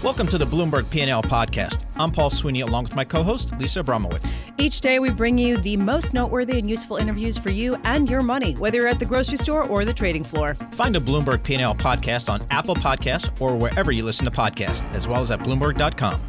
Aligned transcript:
Welcome 0.00 0.28
to 0.28 0.38
the 0.38 0.46
Bloomberg 0.46 0.88
P&L 0.90 1.24
podcast. 1.24 1.84
I'm 1.96 2.12
Paul 2.12 2.30
Sweeney 2.30 2.60
along 2.60 2.84
with 2.84 2.94
my 2.94 3.02
co-host 3.04 3.52
Lisa 3.58 3.82
Abramowicz. 3.82 4.32
Each 4.56 4.80
day 4.80 5.00
we 5.00 5.10
bring 5.10 5.36
you 5.36 5.56
the 5.56 5.76
most 5.76 6.14
noteworthy 6.14 6.60
and 6.60 6.70
useful 6.70 6.98
interviews 6.98 7.36
for 7.36 7.50
you 7.50 7.74
and 7.82 8.08
your 8.08 8.22
money, 8.22 8.54
whether 8.54 8.76
you're 8.76 8.86
at 8.86 9.00
the 9.00 9.04
grocery 9.04 9.38
store 9.38 9.64
or 9.64 9.84
the 9.84 9.92
trading 9.92 10.22
floor. 10.22 10.56
Find 10.74 10.94
a 10.94 11.00
Bloomberg 11.00 11.42
P&L 11.42 11.74
podcast 11.74 12.32
on 12.32 12.40
Apple 12.50 12.76
Podcasts 12.76 13.28
or 13.40 13.56
wherever 13.56 13.90
you 13.90 14.04
listen 14.04 14.24
to 14.24 14.30
podcasts, 14.30 14.88
as 14.92 15.08
well 15.08 15.20
as 15.20 15.32
at 15.32 15.40
bloomberg.com. 15.40 16.20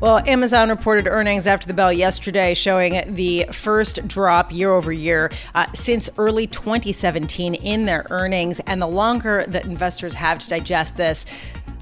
Well, 0.00 0.18
Amazon 0.28 0.68
reported 0.68 1.08
earnings 1.08 1.48
after 1.48 1.66
the 1.66 1.74
bell 1.74 1.92
yesterday, 1.92 2.54
showing 2.54 3.16
the 3.16 3.46
first 3.50 4.06
drop 4.06 4.54
year 4.54 4.70
over 4.70 4.92
year 4.92 5.32
uh, 5.56 5.66
since 5.74 6.08
early 6.16 6.46
2017 6.46 7.54
in 7.54 7.84
their 7.84 8.06
earnings. 8.08 8.60
And 8.60 8.80
the 8.80 8.86
longer 8.86 9.44
that 9.48 9.64
investors 9.64 10.14
have 10.14 10.38
to 10.38 10.48
digest 10.48 10.96
this, 10.96 11.26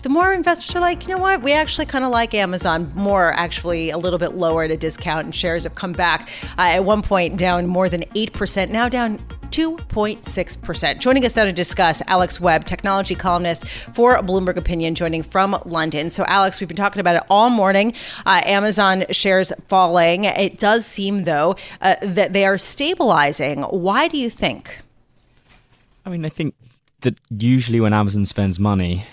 the 0.02 0.08
more 0.08 0.32
investors 0.32 0.74
are 0.76 0.80
like, 0.80 1.06
you 1.06 1.14
know 1.14 1.20
what, 1.20 1.42
we 1.42 1.52
actually 1.52 1.86
kind 1.86 2.04
of 2.04 2.10
like 2.10 2.34
Amazon 2.34 2.92
more, 2.94 3.32
actually 3.32 3.90
a 3.90 3.98
little 3.98 4.18
bit 4.18 4.34
lower 4.34 4.64
at 4.64 4.70
a 4.70 4.76
discount, 4.76 5.24
and 5.24 5.34
shares 5.34 5.64
have 5.64 5.74
come 5.74 5.92
back 5.92 6.28
uh, 6.58 6.62
at 6.62 6.84
one 6.84 7.02
point 7.02 7.36
down 7.36 7.66
more 7.66 7.88
than 7.88 8.02
8%, 8.14 8.70
now 8.70 8.88
down 8.88 9.18
2.6%. 9.56 11.00
Joining 11.00 11.24
us 11.24 11.34
now 11.34 11.44
to 11.44 11.52
discuss, 11.52 12.02
Alex 12.08 12.38
Webb, 12.40 12.66
technology 12.66 13.14
columnist 13.14 13.66
for 13.66 14.16
Bloomberg 14.18 14.56
Opinion, 14.56 14.94
joining 14.94 15.22
from 15.22 15.56
London. 15.64 16.10
So, 16.10 16.24
Alex, 16.26 16.60
we've 16.60 16.68
been 16.68 16.76
talking 16.76 17.00
about 17.00 17.16
it 17.16 17.22
all 17.30 17.48
morning. 17.48 17.94
Uh, 18.26 18.42
Amazon 18.44 19.04
shares 19.10 19.52
falling. 19.68 20.24
It 20.24 20.58
does 20.58 20.84
seem, 20.84 21.24
though, 21.24 21.56
uh, 21.80 21.96
that 22.02 22.34
they 22.34 22.44
are 22.44 22.58
stabilizing. 22.58 23.62
Why 23.62 24.08
do 24.08 24.18
you 24.18 24.28
think? 24.28 24.78
I 26.04 26.10
mean, 26.10 26.24
I 26.24 26.28
think 26.28 26.54
that 27.00 27.16
usually 27.30 27.80
when 27.80 27.94
Amazon 27.94 28.24
spends 28.26 28.60
money, 28.60 29.06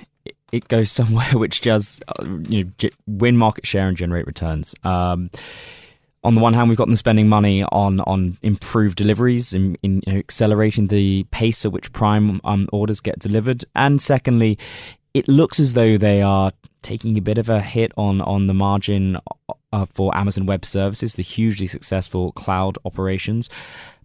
it 0.54 0.68
goes 0.70 0.92
somewhere 1.00 1.34
which 1.34 1.60
does 1.60 2.02
uh, 2.08 2.24
you 2.48 2.64
know 2.64 2.90
win 3.06 3.36
market 3.36 3.66
share 3.66 3.90
and 3.90 3.98
generate 3.98 4.26
returns. 4.26 4.74
Um, 4.86 5.30
on 6.26 6.36
the 6.36 6.42
one 6.42 6.54
hand, 6.54 6.70
we've 6.70 6.78
got 6.78 6.88
them 6.88 6.96
spending 6.96 7.28
money 7.28 7.64
on 7.64 8.00
on 8.02 8.38
improved 8.42 8.98
deliveries, 8.98 9.54
in, 9.54 9.76
in 9.84 10.02
you 10.08 10.14
know, 10.14 10.20
accelerating 10.20 10.88
the 10.88 11.26
pace 11.32 11.66
at 11.66 11.74
which 11.74 11.92
Prime 11.92 12.40
um, 12.46 12.70
orders 12.72 13.02
get 13.02 13.20
delivered, 13.20 13.66
and 13.76 14.00
secondly, 14.00 14.58
it 15.14 15.28
looks 15.28 15.60
as 15.60 15.74
though 15.74 15.98
they 15.98 16.22
are 16.22 16.52
taking 16.82 17.18
a 17.18 17.22
bit 17.22 17.38
of 17.38 17.50
a 17.50 17.60
hit 17.60 17.92
on 17.98 18.22
on 18.22 18.48
the 18.48 18.54
margin 18.54 19.18
uh, 19.74 19.86
for 19.86 20.16
Amazon 20.16 20.46
Web 20.46 20.64
Services, 20.64 21.16
the 21.16 21.24
hugely 21.24 21.68
successful 21.68 22.32
cloud 22.32 22.78
operations. 22.86 23.50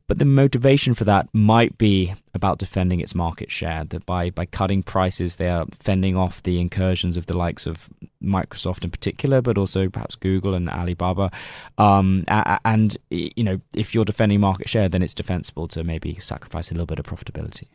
But 0.09 0.19
the 0.19 0.25
motivation 0.25 0.95
for 0.95 1.05
that 1.05 1.29
might 1.35 1.77
be 1.77 2.15
about 2.33 2.59
defending 2.59 3.01
its 3.01 3.15
market 3.15 3.51
share. 3.51 3.85
That 3.85 4.07
by, 4.07 4.31
by 4.31 4.47
cutting 4.47 4.83
prices, 4.83 5.37
they 5.37 5.51
are 5.51 5.67
fending 5.79 6.17
off 6.17 6.43
the 6.43 6.59
incursions 6.59 7.19
of 7.19 7.27
the 7.27 7.37
likes 7.37 7.67
of 7.67 7.91
Microsoft 8.23 8.85
in 8.85 8.91
particular, 8.91 9.43
but 9.43 9.59
also 9.59 9.91
perhaps 9.91 10.17
Google 10.17 10.55
and 10.55 10.71
Alibaba. 10.71 11.31
Um, 11.77 12.25
and 12.65 12.97
you 13.11 13.45
know, 13.45 13.61
if 13.75 13.95
you're 13.95 14.07
defending 14.07 14.41
market 14.41 14.69
share, 14.71 14.89
then 14.89 15.03
it's 15.03 15.15
defensible 15.15 15.69
to 15.69 15.85
maybe 15.85 16.15
sacrifice 16.19 16.71
a 16.71 16.75
little 16.75 16.87
bit 16.87 16.99
of 16.99 17.05
profitability. 17.05 17.67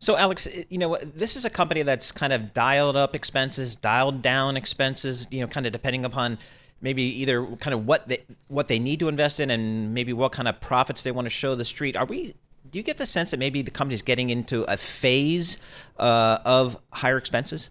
So, 0.00 0.16
Alex, 0.16 0.46
you 0.68 0.78
know, 0.78 0.98
this 0.98 1.36
is 1.36 1.44
a 1.44 1.50
company 1.50 1.82
that's 1.82 2.12
kind 2.12 2.32
of 2.32 2.52
dialed 2.52 2.96
up 2.96 3.14
expenses, 3.14 3.76
dialed 3.76 4.22
down 4.22 4.56
expenses, 4.56 5.26
you 5.30 5.40
know, 5.40 5.46
kind 5.46 5.66
of 5.66 5.72
depending 5.72 6.04
upon 6.04 6.38
maybe 6.80 7.02
either 7.02 7.46
kind 7.56 7.74
of 7.74 7.86
what 7.86 8.08
they 8.08 8.24
what 8.48 8.68
they 8.68 8.78
need 8.78 9.00
to 9.00 9.08
invest 9.08 9.40
in 9.40 9.50
and 9.50 9.94
maybe 9.94 10.12
what 10.12 10.32
kind 10.32 10.48
of 10.48 10.60
profits 10.60 11.02
they 11.02 11.12
want 11.12 11.26
to 11.26 11.30
show 11.30 11.54
the 11.54 11.64
street. 11.64 11.96
Are 11.96 12.06
we? 12.06 12.34
Do 12.70 12.78
you 12.78 12.82
get 12.82 12.98
the 12.98 13.06
sense 13.06 13.30
that 13.30 13.38
maybe 13.38 13.62
the 13.62 13.70
company's 13.70 14.02
getting 14.02 14.30
into 14.30 14.64
a 14.64 14.76
phase 14.76 15.56
uh, 15.98 16.38
of 16.44 16.76
higher 16.92 17.16
expenses? 17.16 17.70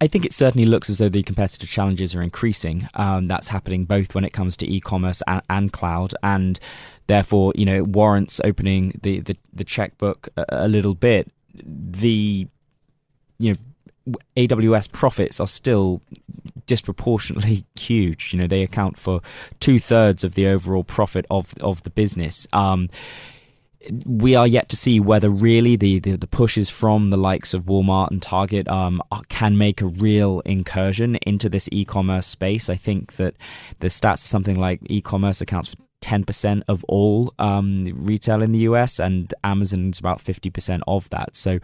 I 0.00 0.06
think 0.06 0.24
it 0.24 0.32
certainly 0.32 0.66
looks 0.66 0.90
as 0.90 0.98
though 0.98 1.08
the 1.08 1.22
competitive 1.22 1.68
challenges 1.68 2.14
are 2.14 2.22
increasing. 2.22 2.88
Um, 2.94 3.28
that's 3.28 3.48
happening 3.48 3.84
both 3.84 4.14
when 4.14 4.24
it 4.24 4.32
comes 4.32 4.56
to 4.58 4.70
e-commerce 4.70 5.22
and, 5.26 5.42
and, 5.48 5.72
cloud, 5.72 6.12
and 6.22 6.58
therefore, 7.06 7.52
you 7.54 7.64
know, 7.64 7.76
it 7.76 7.86
warrants 7.88 8.40
opening 8.44 8.98
the 9.02 9.20
the, 9.20 9.36
the 9.52 9.64
checkbook 9.64 10.28
a, 10.36 10.44
a 10.50 10.68
little 10.68 10.94
bit. 10.94 11.32
The 11.54 12.46
you 13.38 13.52
know 13.52 14.18
AWS 14.36 14.92
profits 14.92 15.40
are 15.40 15.46
still 15.46 16.02
disproportionately 16.70 17.64
huge. 17.78 18.32
You 18.32 18.38
know, 18.38 18.46
they 18.46 18.62
account 18.62 18.96
for 18.96 19.20
two 19.58 19.80
thirds 19.80 20.22
of 20.22 20.34
the 20.36 20.46
overall 20.46 20.84
profit 20.84 21.26
of 21.30 21.52
of 21.60 21.82
the 21.82 21.90
business. 21.90 22.46
Um, 22.52 22.88
we 24.04 24.34
are 24.34 24.46
yet 24.46 24.68
to 24.68 24.76
see 24.76 25.00
whether 25.00 25.30
really 25.30 25.74
the, 25.74 26.00
the, 26.00 26.16
the, 26.16 26.26
pushes 26.26 26.68
from 26.68 27.08
the 27.08 27.16
likes 27.16 27.54
of 27.54 27.64
Walmart 27.64 28.10
and 28.10 28.20
Target 28.20 28.68
um, 28.68 29.02
can 29.30 29.56
make 29.56 29.80
a 29.80 29.86
real 29.86 30.40
incursion 30.40 31.16
into 31.26 31.48
this 31.48 31.66
e-commerce 31.72 32.26
space. 32.26 32.68
I 32.68 32.74
think 32.74 33.14
that 33.14 33.36
the 33.78 33.88
stats 33.88 34.24
are 34.24 34.28
something 34.28 34.60
like 34.60 34.80
e-commerce 34.84 35.40
accounts 35.40 35.68
for 35.68 35.76
10% 36.02 36.62
of 36.68 36.84
all 36.88 37.32
um, 37.38 37.84
retail 37.94 38.42
in 38.42 38.52
the 38.52 38.60
US, 38.60 38.98
and 38.98 39.32
Amazon's 39.44 39.98
about 39.98 40.18
50% 40.18 40.80
of 40.86 41.08
that. 41.10 41.34
So 41.34 41.58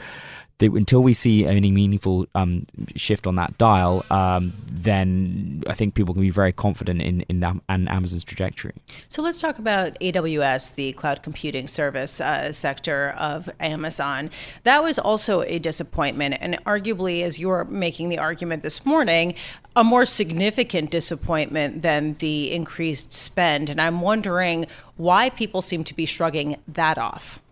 the, 0.58 0.66
until 0.68 1.02
we 1.02 1.12
see 1.12 1.44
any 1.44 1.70
meaningful 1.70 2.26
um, 2.34 2.64
shift 2.94 3.26
on 3.26 3.34
that 3.34 3.58
dial, 3.58 4.04
um, 4.10 4.54
then 4.70 5.62
I 5.66 5.74
think 5.74 5.94
people 5.94 6.14
can 6.14 6.22
be 6.22 6.30
very 6.30 6.52
confident 6.52 7.02
in 7.02 7.20
in 7.22 7.44
and 7.68 7.88
Amazon's 7.88 8.24
trajectory. 8.24 8.72
So 9.08 9.22
let's 9.22 9.40
talk 9.40 9.58
about 9.58 9.98
AWS, 10.00 10.74
the 10.74 10.92
cloud 10.92 11.22
computing 11.22 11.68
service 11.68 12.20
uh, 12.20 12.52
sector 12.52 13.14
of 13.18 13.50
Amazon. 13.60 14.30
That 14.64 14.82
was 14.82 14.98
also 14.98 15.42
a 15.42 15.58
disappointment, 15.58 16.36
and 16.40 16.62
arguably, 16.64 17.22
as 17.22 17.38
you're 17.38 17.64
making 17.64 18.08
the 18.08 18.18
argument 18.18 18.62
this 18.62 18.86
morning, 18.86 19.34
a 19.74 19.84
more 19.84 20.06
significant 20.06 20.90
disappointment 20.90 21.82
than 21.82 22.14
the 22.14 22.52
increased 22.52 23.12
spend. 23.12 23.68
And 23.68 23.80
I'm 23.80 24.00
wondering 24.00 24.66
why 24.96 25.28
people 25.28 25.60
seem 25.60 25.84
to 25.84 25.94
be 25.94 26.06
shrugging 26.06 26.56
that 26.66 26.96
off. 26.96 27.42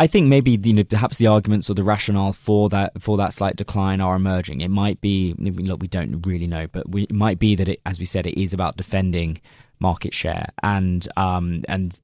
I 0.00 0.06
think 0.06 0.26
maybe 0.26 0.58
you 0.62 0.74
know 0.74 0.84
perhaps 0.84 1.18
the 1.18 1.28
arguments 1.28 1.70
or 1.70 1.74
the 1.74 1.84
rationale 1.84 2.32
for 2.32 2.68
that 2.70 3.00
for 3.00 3.16
that 3.16 3.32
slight 3.32 3.56
decline 3.56 4.00
are 4.00 4.16
emerging. 4.16 4.60
It 4.60 4.70
might 4.70 5.00
be 5.00 5.34
look 5.38 5.80
we 5.80 5.88
don't 5.88 6.26
really 6.26 6.46
know, 6.46 6.66
but 6.66 6.88
we, 6.88 7.04
it 7.04 7.12
might 7.12 7.38
be 7.38 7.54
that 7.54 7.68
it, 7.68 7.80
as 7.86 7.98
we 7.98 8.04
said, 8.04 8.26
it 8.26 8.40
is 8.40 8.52
about 8.52 8.76
defending 8.76 9.40
market 9.80 10.14
share 10.14 10.48
and 10.62 11.06
um, 11.16 11.62
and 11.68 12.00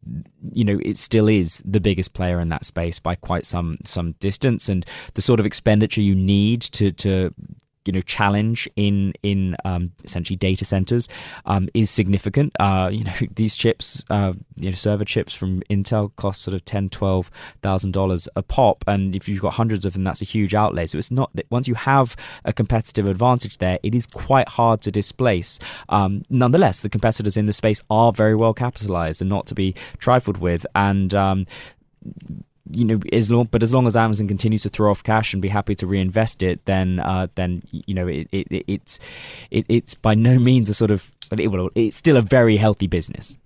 you 0.52 0.64
know 0.64 0.78
it 0.84 0.98
still 0.98 1.28
is 1.28 1.62
the 1.64 1.80
biggest 1.80 2.12
player 2.12 2.40
in 2.40 2.48
that 2.48 2.64
space 2.64 2.98
by 2.98 3.14
quite 3.14 3.44
some 3.44 3.76
some 3.84 4.12
distance 4.20 4.68
and 4.68 4.84
the 5.14 5.22
sort 5.22 5.40
of 5.40 5.46
expenditure 5.46 6.00
you 6.00 6.14
need 6.14 6.60
to 6.60 6.90
to 6.90 7.32
you 7.84 7.92
know 7.92 8.00
challenge 8.00 8.68
in 8.76 9.12
in 9.22 9.56
um, 9.64 9.92
essentially 10.04 10.36
data 10.36 10.64
centers 10.64 11.08
um, 11.46 11.68
is 11.74 11.90
significant. 11.90 12.52
Uh, 12.60 12.90
you 12.92 13.04
know 13.04 13.12
these 13.34 13.56
chips, 13.56 14.04
uh, 14.10 14.32
you 14.56 14.70
know 14.70 14.74
server 14.74 15.04
chips 15.04 15.34
from 15.34 15.60
Intel 15.70 16.14
cost 16.16 16.42
sort 16.42 16.54
of 16.54 16.64
ten, 16.64 16.88
twelve 16.88 17.30
thousand 17.62 17.92
dollars 17.92 18.28
a 18.36 18.42
pop, 18.42 18.84
and 18.86 19.14
if 19.14 19.28
you've 19.28 19.40
got 19.40 19.54
hundreds 19.54 19.84
of 19.84 19.92
them, 19.92 20.04
that's 20.04 20.22
a 20.22 20.26
huge 20.26 20.54
outlay. 20.54 20.86
So 20.86 20.98
it's 20.98 21.10
not 21.10 21.30
that 21.34 21.46
once 21.50 21.68
you 21.68 21.74
have 21.74 22.16
a 22.44 22.52
competitive 22.52 23.06
advantage 23.06 23.58
there, 23.58 23.78
it 23.82 23.94
is 23.94 24.06
quite 24.06 24.48
hard 24.48 24.80
to 24.82 24.90
displace. 24.90 25.58
Um, 25.88 26.22
nonetheless, 26.28 26.82
the 26.82 26.88
competitors 26.88 27.36
in 27.36 27.46
the 27.46 27.52
space 27.52 27.82
are 27.90 28.12
very 28.12 28.34
well 28.34 28.54
capitalized 28.54 29.20
and 29.20 29.30
not 29.30 29.46
to 29.46 29.54
be 29.54 29.74
trifled 29.98 30.38
with, 30.38 30.66
and 30.74 31.14
um, 31.14 31.46
you 32.72 32.84
know, 32.84 33.00
as 33.12 33.30
long 33.30 33.48
but 33.50 33.62
as 33.62 33.74
long 33.74 33.86
as 33.86 33.96
Amazon 33.96 34.28
continues 34.28 34.62
to 34.62 34.68
throw 34.68 34.90
off 34.90 35.02
cash 35.02 35.32
and 35.32 35.42
be 35.42 35.48
happy 35.48 35.74
to 35.76 35.86
reinvest 35.86 36.42
it, 36.42 36.64
then 36.64 37.00
uh, 37.00 37.28
then 37.34 37.62
you 37.70 37.94
know 37.94 38.06
it, 38.06 38.28
it, 38.32 38.64
it's 38.66 38.98
it, 39.50 39.66
it's 39.68 39.94
by 39.94 40.14
no 40.14 40.38
means 40.38 40.68
a 40.68 40.74
sort 40.74 40.90
of 40.90 41.10
it's 41.32 41.96
still 41.96 42.16
a 42.16 42.22
very 42.22 42.56
healthy 42.56 42.86
business. 42.86 43.38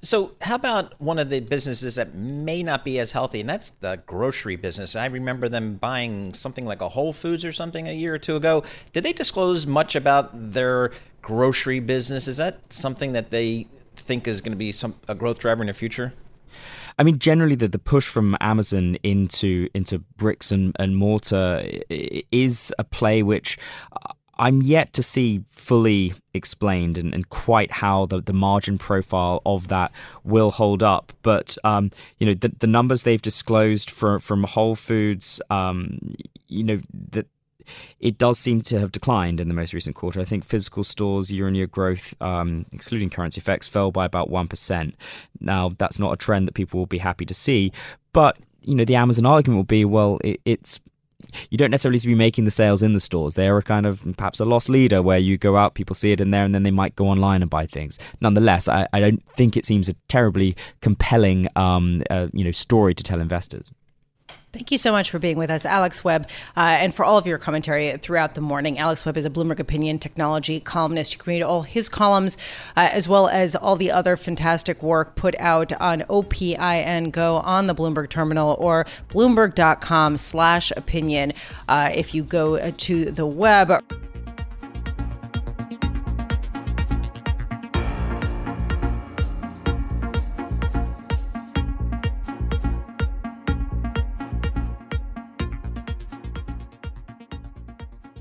So, 0.00 0.32
how 0.42 0.54
about 0.54 1.00
one 1.00 1.18
of 1.18 1.28
the 1.28 1.40
businesses 1.40 1.96
that 1.96 2.14
may 2.14 2.62
not 2.62 2.84
be 2.84 3.00
as 3.00 3.10
healthy, 3.10 3.40
and 3.40 3.48
that's 3.48 3.70
the 3.70 4.00
grocery 4.06 4.54
business? 4.54 4.94
I 4.94 5.06
remember 5.06 5.48
them 5.48 5.74
buying 5.74 6.34
something 6.34 6.64
like 6.64 6.80
a 6.80 6.90
Whole 6.90 7.12
Foods 7.12 7.44
or 7.44 7.50
something 7.50 7.88
a 7.88 7.92
year 7.92 8.14
or 8.14 8.18
two 8.18 8.36
ago. 8.36 8.62
Did 8.92 9.02
they 9.02 9.12
disclose 9.12 9.66
much 9.66 9.96
about 9.96 10.52
their 10.52 10.92
grocery 11.20 11.80
business? 11.80 12.28
Is 12.28 12.36
that 12.36 12.72
something 12.72 13.12
that 13.14 13.30
they 13.30 13.66
think 13.96 14.28
is 14.28 14.40
going 14.40 14.52
to 14.52 14.56
be 14.56 14.70
some 14.70 14.94
a 15.08 15.16
growth 15.16 15.40
driver 15.40 15.62
in 15.62 15.66
the 15.66 15.74
future? 15.74 16.14
I 16.98 17.04
mean, 17.04 17.18
generally, 17.18 17.54
the, 17.54 17.68
the 17.68 17.78
push 17.78 18.08
from 18.08 18.36
Amazon 18.40 18.96
into 19.02 19.68
into 19.74 20.00
bricks 20.16 20.50
and, 20.50 20.74
and 20.78 20.96
mortar 20.96 21.62
is 21.88 22.72
a 22.78 22.84
play 22.84 23.22
which 23.22 23.56
I'm 24.38 24.62
yet 24.62 24.92
to 24.94 25.02
see 25.02 25.42
fully 25.50 26.14
explained 26.32 26.96
and, 26.96 27.12
and 27.12 27.28
quite 27.28 27.72
how 27.72 28.06
the, 28.06 28.20
the 28.20 28.32
margin 28.32 28.78
profile 28.78 29.42
of 29.44 29.68
that 29.68 29.92
will 30.22 30.52
hold 30.52 30.82
up. 30.82 31.12
But 31.22 31.58
um, 31.64 31.90
you 32.18 32.26
know 32.26 32.34
the, 32.34 32.52
the 32.58 32.66
numbers 32.66 33.02
they've 33.02 33.22
disclosed 33.22 33.90
from 33.90 34.20
from 34.20 34.44
Whole 34.44 34.76
Foods, 34.76 35.40
um, 35.50 35.98
you 36.46 36.62
know 36.64 36.80
that 37.10 37.26
it 38.00 38.18
does 38.18 38.38
seem 38.38 38.62
to 38.62 38.78
have 38.78 38.92
declined 38.92 39.40
in 39.40 39.48
the 39.48 39.54
most 39.54 39.72
recent 39.72 39.96
quarter. 39.96 40.20
I 40.20 40.24
think 40.24 40.44
physical 40.44 40.84
stores 40.84 41.32
year 41.32 41.46
on 41.46 41.54
year 41.54 41.66
growth, 41.66 42.14
um, 42.20 42.66
excluding 42.72 43.10
currency 43.10 43.40
effects, 43.40 43.68
fell 43.68 43.90
by 43.90 44.04
about 44.04 44.30
1%. 44.30 44.94
Now, 45.40 45.72
that's 45.78 45.98
not 45.98 46.12
a 46.12 46.16
trend 46.16 46.46
that 46.48 46.54
people 46.54 46.78
will 46.78 46.86
be 46.86 46.98
happy 46.98 47.26
to 47.26 47.34
see. 47.34 47.72
But, 48.12 48.38
you 48.62 48.74
know, 48.74 48.84
the 48.84 48.96
Amazon 48.96 49.26
argument 49.26 49.58
will 49.58 49.64
be 49.64 49.84
well, 49.84 50.18
it, 50.24 50.40
it's 50.44 50.80
you 51.50 51.58
don't 51.58 51.70
necessarily 51.70 51.98
be 52.04 52.14
making 52.14 52.44
the 52.44 52.50
sales 52.50 52.82
in 52.82 52.92
the 52.92 53.00
stores. 53.00 53.34
They 53.34 53.48
are 53.48 53.58
a 53.58 53.62
kind 53.62 53.86
of 53.86 54.02
perhaps 54.16 54.40
a 54.40 54.44
lost 54.44 54.68
leader 54.68 55.02
where 55.02 55.18
you 55.18 55.36
go 55.36 55.56
out, 55.56 55.74
people 55.74 55.94
see 55.94 56.12
it 56.12 56.20
in 56.20 56.30
there, 56.30 56.44
and 56.44 56.54
then 56.54 56.62
they 56.62 56.70
might 56.70 56.96
go 56.96 57.08
online 57.08 57.42
and 57.42 57.50
buy 57.50 57.66
things. 57.66 57.98
Nonetheless, 58.20 58.68
I, 58.68 58.86
I 58.92 59.00
don't 59.00 59.24
think 59.30 59.56
it 59.56 59.64
seems 59.64 59.88
a 59.88 59.94
terribly 60.08 60.56
compelling, 60.80 61.48
um, 61.56 62.00
uh, 62.10 62.28
you 62.32 62.44
know, 62.44 62.50
story 62.50 62.94
to 62.94 63.02
tell 63.02 63.20
investors. 63.20 63.72
Thank 64.50 64.70
you 64.70 64.78
so 64.78 64.92
much 64.92 65.10
for 65.10 65.18
being 65.18 65.36
with 65.36 65.50
us, 65.50 65.66
Alex 65.66 66.02
Webb, 66.02 66.26
uh, 66.56 66.60
and 66.60 66.94
for 66.94 67.04
all 67.04 67.18
of 67.18 67.26
your 67.26 67.36
commentary 67.36 67.94
throughout 67.98 68.34
the 68.34 68.40
morning. 68.40 68.78
Alex 68.78 69.04
Webb 69.04 69.18
is 69.18 69.26
a 69.26 69.30
Bloomberg 69.30 69.58
Opinion 69.58 69.98
technology 69.98 70.58
columnist. 70.58 71.12
You 71.12 71.18
can 71.18 71.30
read 71.30 71.42
all 71.42 71.62
his 71.62 71.90
columns 71.90 72.38
uh, 72.74 72.88
as 72.90 73.06
well 73.06 73.28
as 73.28 73.54
all 73.54 73.76
the 73.76 73.90
other 73.90 74.16
fantastic 74.16 74.82
work 74.82 75.16
put 75.16 75.38
out 75.38 75.72
on 75.74 76.02
OPIN 76.08 77.10
Go 77.10 77.38
on 77.40 77.66
the 77.66 77.74
Bloomberg 77.74 78.08
terminal 78.08 78.56
or 78.58 78.86
bloomberg.com 79.10 80.16
slash 80.16 80.72
opinion 80.76 81.34
uh, 81.68 81.90
if 81.94 82.14
you 82.14 82.22
go 82.22 82.70
to 82.70 83.04
the 83.10 83.26
web. 83.26 83.82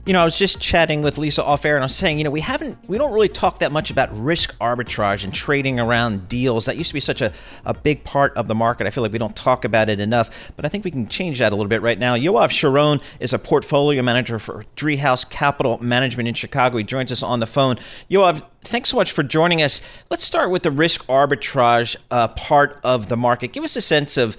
You 0.08 0.14
know, 0.14 0.22
I 0.22 0.24
was 0.24 0.38
just 0.38 0.62
chatting 0.62 1.02
with 1.02 1.18
Lisa 1.18 1.44
off 1.44 1.66
air, 1.66 1.76
and 1.76 1.84
I 1.84 1.86
was 1.88 1.94
saying, 1.94 2.18
you 2.18 2.24
know, 2.24 2.32
we 2.32 2.40
haven't, 2.40 2.78
we 2.88 2.98
don't 2.98 3.12
really 3.12 3.28
talk 3.28 3.58
that 3.58 3.74
much 3.74 3.92
about 3.92 4.08
risk 4.18 4.58
arbitrage 4.60 5.26
and 5.26 5.34
trading 5.34 5.82
around 5.82 6.30
deals. 6.30 6.64
That 6.64 6.78
used 6.78 6.92
to 6.92 6.94
be 6.94 7.02
such 7.02 7.20
a, 7.20 7.34
a 7.66 7.74
big 7.74 8.06
part 8.06 8.34
of 8.38 8.48
the 8.48 8.56
market. 8.56 8.88
I 8.88 8.90
feel 8.90 9.04
like 9.04 9.12
we 9.12 9.18
don't 9.18 9.36
talk 9.36 9.66
about 9.66 9.90
it 9.90 10.00
enough, 10.00 10.30
but 10.56 10.64
I 10.64 10.70
think 10.70 10.86
we 10.86 10.92
can 10.92 11.10
change 11.10 11.40
that 11.40 11.52
a 11.52 11.56
little 11.58 11.68
bit 11.68 11.82
right 11.82 12.00
now. 12.00 12.16
Yoav 12.16 12.52
Sharon 12.52 13.02
is 13.20 13.34
a 13.34 13.38
portfolio 13.38 14.02
manager 14.02 14.40
for 14.40 14.64
Driehaus 14.78 15.30
Capital 15.30 15.78
Management 15.84 16.30
in 16.30 16.36
Chicago. 16.36 16.78
He 16.78 16.86
joins 16.86 17.12
us 17.12 17.22
on 17.22 17.42
the 17.42 17.46
phone. 17.46 17.76
Yoav, 18.10 18.46
thanks 18.62 18.88
so 18.88 18.96
much 18.96 19.12
for 19.12 19.24
joining 19.24 19.62
us. 19.62 19.82
Let's 20.10 20.24
start 20.24 20.52
with 20.52 20.64
the 20.64 20.72
risk 20.72 21.06
arbitrage 21.08 21.98
uh, 22.12 22.30
part 22.30 22.80
of 22.82 23.10
the 23.10 23.18
market. 23.18 23.52
Give 23.52 23.66
us 23.66 23.76
a 23.76 23.82
sense 23.82 24.16
of, 24.16 24.38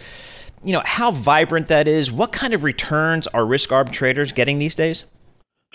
you 0.64 0.72
know, 0.72 0.80
how 0.86 1.10
vibrant 1.10 1.66
that 1.66 1.86
is. 1.86 2.10
What 2.10 2.32
kind 2.32 2.54
of 2.54 2.64
returns 2.64 3.26
are 3.26 3.44
risk 3.44 3.70
arbitrators 3.70 4.32
getting 4.32 4.58
these 4.60 4.74
days? 4.74 5.04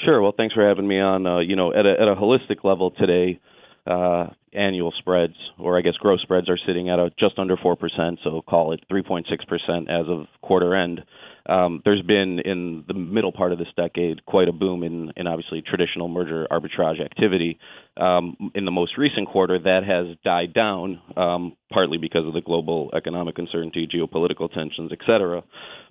Sure. 0.05 0.21
Well, 0.21 0.33
thanks 0.35 0.53
for 0.53 0.67
having 0.67 0.87
me 0.87 0.99
on. 0.99 1.25
Uh, 1.25 1.39
you 1.39 1.55
know, 1.55 1.71
at 1.73 1.85
a, 1.85 1.93
at 1.99 2.07
a 2.07 2.15
holistic 2.15 2.63
level 2.63 2.91
today, 2.91 3.39
uh, 3.87 4.27
annual 4.53 4.93
spreads, 4.97 5.35
or 5.59 5.77
I 5.77 5.81
guess 5.81 5.93
gross 5.99 6.21
spreads, 6.21 6.49
are 6.49 6.57
sitting 6.65 6.89
at 6.89 6.99
a, 6.99 7.09
just 7.19 7.37
under 7.39 7.57
4%, 7.57 8.17
so 8.23 8.41
call 8.47 8.73
it 8.73 8.83
3.6% 8.91 9.23
as 9.89 10.07
of 10.07 10.27
quarter 10.41 10.75
end. 10.75 11.01
Um, 11.45 11.81
there's 11.83 12.01
been, 12.01 12.39
in 12.39 12.85
the 12.87 12.93
middle 12.93 13.33
part 13.33 13.51
of 13.51 13.57
this 13.57 13.67
decade, 13.75 14.25
quite 14.25 14.47
a 14.47 14.53
boom 14.53 14.83
in, 14.83 15.11
in 15.17 15.27
obviously 15.27 15.61
traditional 15.61 16.07
merger 16.07 16.47
arbitrage 16.49 17.03
activity. 17.03 17.59
Um, 17.97 18.51
in 18.55 18.63
the 18.63 18.71
most 18.71 18.97
recent 18.97 19.27
quarter, 19.27 19.59
that 19.59 19.81
has 19.85 20.15
died 20.23 20.53
down, 20.53 21.01
um, 21.17 21.57
partly 21.71 21.97
because 21.97 22.25
of 22.25 22.33
the 22.33 22.41
global 22.41 22.89
economic 22.95 23.37
uncertainty, 23.37 23.87
geopolitical 23.93 24.51
tensions, 24.53 24.91
et 24.93 24.99
cetera. 25.05 25.43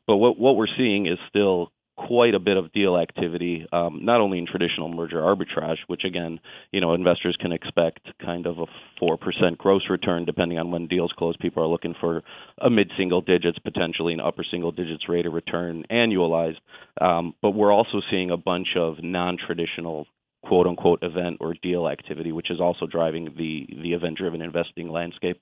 But 0.07 0.17
what, 0.17 0.39
what 0.39 0.57
we're 0.57 0.75
seeing 0.79 1.07
is 1.07 1.19
still 1.29 1.71
quite 2.07 2.35
a 2.35 2.39
bit 2.39 2.57
of 2.57 2.73
deal 2.73 2.97
activity, 2.97 3.67
um, 3.73 4.01
not 4.03 4.21
only 4.21 4.39
in 4.39 4.47
traditional 4.47 4.91
merger 4.91 5.21
arbitrage, 5.21 5.79
which 5.87 6.05
again, 6.05 6.41
you 6.73 6.81
know, 6.81 6.95
investors 6.95 7.37
can 7.41 7.53
expect 7.53 8.01
kind 8.25 8.47
of 8.47 8.59
a 8.59 8.67
four 8.99 9.17
percent 9.17 9.59
gross 9.59 9.83
return 9.91 10.25
depending 10.25 10.59
on 10.59 10.71
when 10.71 10.87
deals 10.87 11.13
close. 11.17 11.37
People 11.37 11.63
are 11.63 11.67
looking 11.67 11.95
for 12.01 12.23
a 12.59 12.71
mid-single 12.71 13.21
digits, 13.21 13.59
potentially 13.59 14.13
an 14.13 14.21
upper 14.21 14.45
single 14.49 14.73
digits 14.73 15.09
rate 15.09 15.27
of 15.27 15.33
return 15.33 15.85
annualized. 15.91 16.59
Um, 17.01 17.35
but 17.43 17.51
we're 17.51 17.73
also 17.73 18.01
seeing 18.11 18.31
a 18.31 18.37
bunch 18.37 18.77
of 18.77 19.03
non-traditional 19.03 20.07
quote 20.45 20.67
unquote 20.67 21.03
event 21.03 21.39
or 21.41 21.55
deal 21.63 21.89
activity, 21.89 22.33
which 22.33 22.51
is 22.51 22.61
also 22.61 22.87
driving 22.87 23.35
the 23.37 23.67
the 23.83 23.93
event 23.93 24.19
driven 24.19 24.43
investing 24.43 24.89
landscape. 24.89 25.41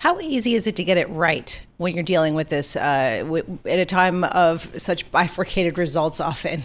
How 0.00 0.18
easy 0.18 0.54
is 0.54 0.66
it 0.66 0.76
to 0.76 0.84
get 0.84 0.96
it 0.96 1.10
right 1.10 1.60
when 1.76 1.92
you're 1.92 2.02
dealing 2.02 2.32
with 2.32 2.48
this 2.48 2.74
uh, 2.74 3.18
w- 3.22 3.58
at 3.66 3.78
a 3.78 3.84
time 3.84 4.24
of 4.24 4.72
such 4.80 5.10
bifurcated 5.10 5.76
results 5.76 6.20
often? 6.20 6.64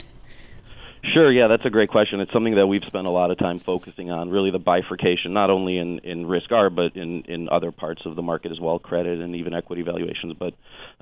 Sure, 1.13 1.29
yeah, 1.29 1.49
that's 1.49 1.65
a 1.65 1.69
great 1.69 1.89
question. 1.89 2.21
It's 2.21 2.31
something 2.31 2.55
that 2.55 2.67
we've 2.67 2.85
spent 2.87 3.07
a 3.07 3.09
lot 3.09 3.31
of 3.31 3.37
time 3.37 3.59
focusing 3.59 4.09
on, 4.09 4.29
really 4.29 4.51
the 4.51 4.57
bifurcation, 4.57 5.33
not 5.33 5.49
only 5.49 5.77
in, 5.77 5.99
in 5.99 6.25
risk 6.25 6.49
arb, 6.49 6.77
but 6.77 6.95
in, 6.95 7.23
in 7.23 7.49
other 7.49 7.73
parts 7.73 8.03
of 8.05 8.15
the 8.15 8.21
market 8.21 8.53
as 8.53 8.59
well, 8.61 8.79
credit 8.79 9.19
and 9.19 9.35
even 9.35 9.53
equity 9.53 9.81
valuations, 9.81 10.33
but 10.39 10.53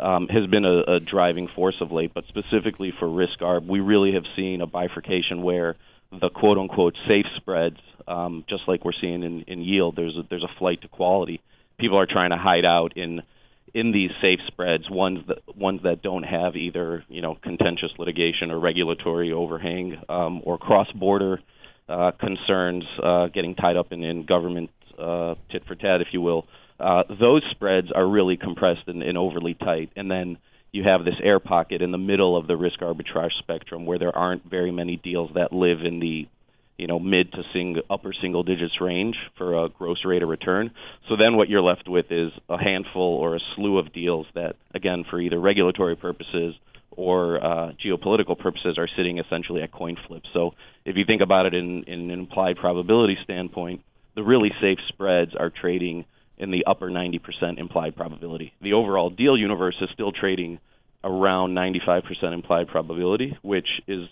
um, 0.03 0.27
has 0.27 0.47
been 0.47 0.65
a, 0.65 0.95
a 0.95 0.99
driving 0.99 1.47
force 1.55 1.75
of 1.81 1.91
late. 1.91 2.15
But 2.15 2.23
specifically 2.29 2.91
for 2.97 3.07
risk 3.07 3.41
arb, 3.41 3.67
we 3.67 3.79
really 3.79 4.13
have 4.13 4.25
seen 4.35 4.61
a 4.61 4.65
bifurcation 4.65 5.43
where 5.43 5.75
the 6.11 6.31
quote 6.31 6.57
unquote 6.57 6.95
safe 7.07 7.27
spreads, 7.35 7.77
um, 8.07 8.43
just 8.49 8.63
like 8.67 8.83
we're 8.83 8.91
seeing 8.99 9.21
in, 9.21 9.43
in 9.43 9.61
yield, 9.61 9.95
there's 9.95 10.17
a, 10.17 10.23
there's 10.27 10.43
a 10.43 10.57
flight 10.57 10.81
to 10.81 10.87
quality 10.87 11.39
people 11.77 11.97
are 11.97 12.07
trying 12.07 12.31
to 12.31 12.37
hide 12.37 12.65
out 12.65 12.97
in 12.97 13.21
in 13.73 13.91
these 13.91 14.11
safe 14.21 14.39
spreads, 14.47 14.87
ones 14.89 15.19
that 15.27 15.39
ones 15.57 15.81
that 15.83 16.01
don't 16.01 16.23
have 16.23 16.55
either 16.55 17.03
you 17.09 17.21
know 17.21 17.35
contentious 17.41 17.91
litigation 17.97 18.51
or 18.51 18.59
regulatory 18.59 19.31
overhang 19.31 19.97
um, 20.09 20.41
or 20.43 20.57
cross-border 20.57 21.39
uh, 21.89 22.11
concerns 22.19 22.83
uh, 23.03 23.27
getting 23.27 23.55
tied 23.55 23.75
up 23.75 23.91
in, 23.91 24.03
in 24.03 24.25
government 24.25 24.69
uh, 24.99 25.35
tit 25.51 25.63
for 25.67 25.75
tat, 25.75 26.01
if 26.01 26.07
you 26.11 26.21
will. 26.21 26.45
Uh, 26.79 27.03
those 27.19 27.43
spreads 27.51 27.87
are 27.93 28.07
really 28.07 28.37
compressed 28.37 28.87
and, 28.87 29.03
and 29.03 29.17
overly 29.17 29.53
tight, 29.53 29.91
and 29.95 30.09
then 30.09 30.37
you 30.71 30.83
have 30.83 31.05
this 31.05 31.15
air 31.23 31.39
pocket 31.39 31.81
in 31.81 31.91
the 31.91 31.97
middle 31.97 32.35
of 32.35 32.47
the 32.47 32.57
risk 32.57 32.79
arbitrage 32.79 33.31
spectrum 33.39 33.85
where 33.85 33.99
there 33.99 34.15
aren't 34.15 34.43
very 34.49 34.71
many 34.71 34.97
deals 34.97 35.29
that 35.35 35.53
live 35.53 35.79
in 35.85 35.99
the 35.99 36.27
you 36.77 36.87
know 36.87 36.99
mid 36.99 37.31
to 37.33 37.43
sing 37.53 37.77
upper 37.89 38.13
single 38.21 38.43
digits 38.43 38.81
range 38.81 39.15
for 39.37 39.63
a 39.65 39.69
gross 39.69 40.05
rate 40.05 40.23
of 40.23 40.29
return. 40.29 40.71
So 41.09 41.15
then 41.15 41.37
what 41.37 41.49
you're 41.49 41.61
left 41.61 41.87
with 41.87 42.07
is 42.11 42.31
a 42.49 42.57
handful 42.57 43.15
or 43.15 43.35
a 43.35 43.39
slew 43.55 43.77
of 43.77 43.93
deals 43.93 44.25
that 44.35 44.55
again 44.73 45.05
for 45.09 45.19
either 45.19 45.39
regulatory 45.39 45.95
purposes 45.95 46.55
or 46.91 47.43
uh, 47.43 47.71
geopolitical 47.83 48.37
purposes 48.37 48.77
are 48.77 48.87
sitting 48.95 49.17
essentially 49.17 49.61
at 49.61 49.71
coin 49.71 49.97
flips. 50.07 50.29
So 50.33 50.51
if 50.85 50.95
you 50.95 51.05
think 51.05 51.21
about 51.21 51.45
it 51.45 51.53
in, 51.53 51.83
in 51.83 52.01
an 52.01 52.11
implied 52.11 52.57
probability 52.57 53.17
standpoint, 53.23 53.81
the 54.15 54.23
really 54.23 54.51
safe 54.61 54.77
spreads 54.89 55.31
are 55.35 55.49
trading 55.49 56.05
in 56.37 56.51
the 56.51 56.65
upper 56.65 56.89
90% 56.89 57.57
implied 57.57 57.95
probability. 57.95 58.53
The 58.61 58.73
overall 58.73 59.09
deal 59.09 59.37
universe 59.37 59.75
is 59.81 59.89
still 59.93 60.11
trading 60.11 60.59
around 61.03 61.55
95% 61.55 62.33
implied 62.33 62.67
probability, 62.67 63.37
which 63.41 63.67
is 63.87 64.07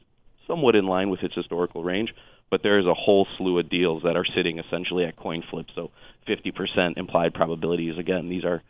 somewhat 0.47 0.75
in 0.75 0.85
line 0.85 1.09
with 1.09 1.21
its 1.21 1.35
historical 1.35 1.83
range 1.83 2.13
but 2.51 2.61
there 2.61 2.77
is 2.77 2.85
a 2.85 2.93
whole 2.93 3.25
slew 3.37 3.57
of 3.57 3.69
deals 3.69 4.03
that 4.03 4.17
are 4.17 4.25
sitting 4.35 4.59
essentially 4.59 5.05
at 5.05 5.15
coin 5.15 5.41
flips. 5.49 5.71
So 5.73 5.89
50% 6.27 6.97
implied 6.97 7.33
probabilities. 7.33 7.97
Again, 7.97 8.29
these 8.29 8.43
are 8.43 8.61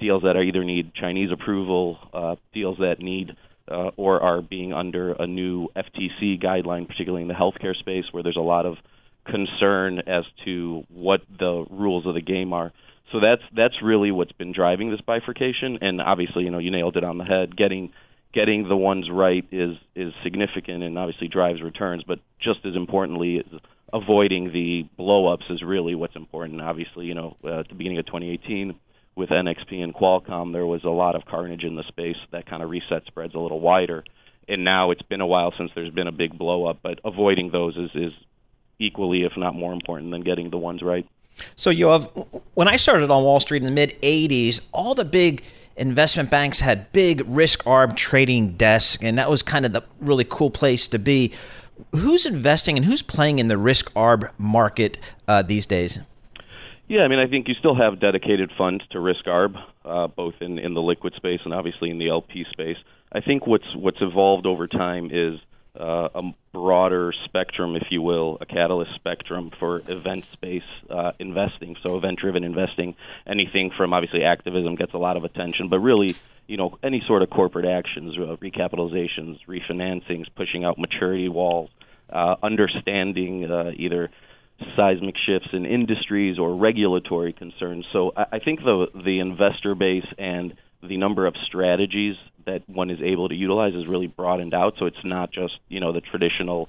deals 0.00 0.22
that 0.22 0.36
either 0.36 0.64
need 0.64 0.94
Chinese 0.94 1.30
approval, 1.30 1.98
uh, 2.12 2.36
deals 2.52 2.78
that 2.78 2.98
need 2.98 3.36
uh, 3.70 3.90
or 3.96 4.22
are 4.22 4.40
being 4.40 4.72
under 4.72 5.12
a 5.12 5.26
new 5.26 5.68
FTC 5.76 6.42
guideline, 6.42 6.88
particularly 6.88 7.22
in 7.22 7.28
the 7.28 7.34
healthcare 7.34 7.76
space, 7.76 8.04
where 8.10 8.22
there's 8.22 8.36
a 8.36 8.40
lot 8.40 8.64
of 8.64 8.76
concern 9.26 9.98
as 10.06 10.24
to 10.44 10.84
what 10.88 11.20
the 11.38 11.64
rules 11.70 12.06
of 12.06 12.14
the 12.14 12.20
game 12.22 12.52
are. 12.52 12.72
So 13.12 13.20
that's 13.20 13.42
that's 13.54 13.74
really 13.82 14.10
what's 14.10 14.32
been 14.32 14.52
driving 14.52 14.90
this 14.90 15.00
bifurcation. 15.00 15.78
And 15.80 16.00
obviously, 16.00 16.44
you 16.44 16.50
know, 16.50 16.58
you 16.58 16.70
nailed 16.70 16.96
it 16.96 17.04
on 17.04 17.18
the 17.18 17.24
head. 17.24 17.56
Getting 17.56 17.92
getting 18.36 18.68
the 18.68 18.76
ones 18.76 19.08
right 19.10 19.46
is 19.50 19.76
is 19.94 20.12
significant 20.22 20.82
and 20.82 20.98
obviously 20.98 21.26
drives 21.26 21.62
returns. 21.62 22.04
But 22.06 22.18
just 22.38 22.60
as 22.66 22.76
importantly, 22.76 23.42
avoiding 23.94 24.52
the 24.52 24.84
blowups 24.98 25.50
is 25.50 25.62
really 25.62 25.94
what's 25.94 26.14
important. 26.14 26.60
Obviously, 26.60 27.06
you 27.06 27.14
know, 27.14 27.36
uh, 27.42 27.60
at 27.60 27.68
the 27.68 27.74
beginning 27.74 27.98
of 27.98 28.04
2018 28.04 28.78
with 29.16 29.30
NXP 29.30 29.82
and 29.82 29.94
Qualcomm, 29.94 30.52
there 30.52 30.66
was 30.66 30.84
a 30.84 30.90
lot 30.90 31.16
of 31.16 31.24
carnage 31.24 31.64
in 31.64 31.76
the 31.76 31.84
space 31.88 32.18
that 32.30 32.44
kind 32.46 32.62
of 32.62 32.68
reset 32.68 33.06
spreads 33.06 33.34
a 33.34 33.38
little 33.38 33.60
wider. 33.60 34.04
And 34.46 34.62
now 34.64 34.90
it's 34.90 35.02
been 35.02 35.22
a 35.22 35.26
while 35.26 35.54
since 35.56 35.70
there's 35.74 35.92
been 35.92 36.06
a 36.06 36.12
big 36.12 36.38
blowup, 36.38 36.76
but 36.82 37.00
avoiding 37.04 37.50
those 37.50 37.74
is, 37.76 37.90
is 37.94 38.12
equally, 38.78 39.22
if 39.22 39.32
not 39.36 39.54
more 39.54 39.72
important, 39.72 40.10
than 40.10 40.20
getting 40.20 40.50
the 40.50 40.58
ones 40.58 40.82
right. 40.82 41.08
So, 41.54 41.70
you 41.70 41.88
have, 41.88 42.04
when 42.54 42.68
I 42.68 42.76
started 42.76 43.10
on 43.10 43.24
Wall 43.24 43.40
Street 43.40 43.62
in 43.62 43.64
the 43.64 43.72
mid 43.72 44.00
80s, 44.02 44.60
all 44.72 44.94
the 44.94 45.04
big 45.04 45.42
investment 45.76 46.30
banks 46.30 46.60
had 46.60 46.90
big 46.92 47.22
risk 47.26 47.62
arb 47.64 47.96
trading 47.96 48.52
desks, 48.52 49.02
and 49.02 49.18
that 49.18 49.30
was 49.30 49.42
kind 49.42 49.66
of 49.66 49.72
the 49.72 49.82
really 50.00 50.24
cool 50.28 50.50
place 50.50 50.88
to 50.88 50.98
be. 50.98 51.32
Who's 51.92 52.24
investing 52.24 52.76
and 52.76 52.86
who's 52.86 53.02
playing 53.02 53.38
in 53.38 53.48
the 53.48 53.58
risk 53.58 53.92
arb 53.94 54.30
market 54.38 54.98
uh, 55.28 55.42
these 55.42 55.66
days? 55.66 55.98
Yeah, 56.88 57.02
I 57.02 57.08
mean, 57.08 57.18
I 57.18 57.26
think 57.26 57.48
you 57.48 57.54
still 57.54 57.74
have 57.74 58.00
dedicated 58.00 58.50
funds 58.56 58.84
to 58.90 59.00
risk 59.00 59.24
arb, 59.26 59.60
uh, 59.84 60.06
both 60.06 60.34
in, 60.40 60.58
in 60.58 60.74
the 60.74 60.82
liquid 60.82 61.14
space 61.16 61.40
and 61.44 61.52
obviously 61.52 61.90
in 61.90 61.98
the 61.98 62.08
LP 62.08 62.46
space. 62.50 62.76
I 63.12 63.20
think 63.20 63.46
what's 63.46 63.74
what's 63.74 64.00
evolved 64.00 64.46
over 64.46 64.66
time 64.66 65.10
is 65.12 65.38
uh, 65.78 66.08
a 66.14 66.22
broader 66.52 67.12
spectrum, 67.24 67.76
if 67.76 67.86
you 67.90 68.02
will, 68.02 68.38
a 68.40 68.46
catalyst 68.46 68.94
spectrum 68.94 69.50
for 69.58 69.82
event 69.88 70.26
space 70.32 70.62
uh, 70.90 71.12
investing. 71.18 71.76
So 71.82 71.96
event 71.96 72.18
driven 72.18 72.44
investing, 72.44 72.94
anything 73.26 73.70
from 73.76 73.92
obviously 73.92 74.24
activism 74.24 74.74
gets 74.74 74.94
a 74.94 74.98
lot 74.98 75.16
of 75.16 75.24
attention, 75.24 75.68
but 75.68 75.80
really, 75.80 76.16
you 76.46 76.56
know, 76.56 76.78
any 76.82 77.02
sort 77.06 77.22
of 77.22 77.30
corporate 77.30 77.66
actions, 77.66 78.16
uh, 78.16 78.36
recapitalizations, 78.36 79.38
refinancings, 79.48 80.26
pushing 80.34 80.64
out 80.64 80.78
maturity 80.78 81.28
walls, 81.28 81.70
uh, 82.10 82.36
understanding 82.42 83.50
uh, 83.50 83.72
either 83.76 84.10
seismic 84.74 85.16
shifts 85.26 85.48
in 85.52 85.66
industries 85.66 86.38
or 86.38 86.54
regulatory 86.54 87.32
concerns. 87.32 87.84
So 87.92 88.12
I, 88.16 88.26
I 88.32 88.38
think 88.38 88.60
the 88.60 88.86
the 88.94 89.18
investor 89.20 89.74
base 89.74 90.06
and 90.18 90.54
the 90.82 90.96
number 90.96 91.26
of 91.26 91.34
strategies 91.46 92.16
that 92.46 92.68
one 92.68 92.90
is 92.90 93.00
able 93.02 93.28
to 93.28 93.34
utilize 93.34 93.74
is 93.74 93.86
really 93.86 94.06
broadened 94.06 94.54
out. 94.54 94.74
So 94.78 94.86
it's 94.86 95.04
not 95.04 95.32
just 95.32 95.58
you 95.68 95.80
know 95.80 95.92
the 95.92 96.00
traditional 96.00 96.68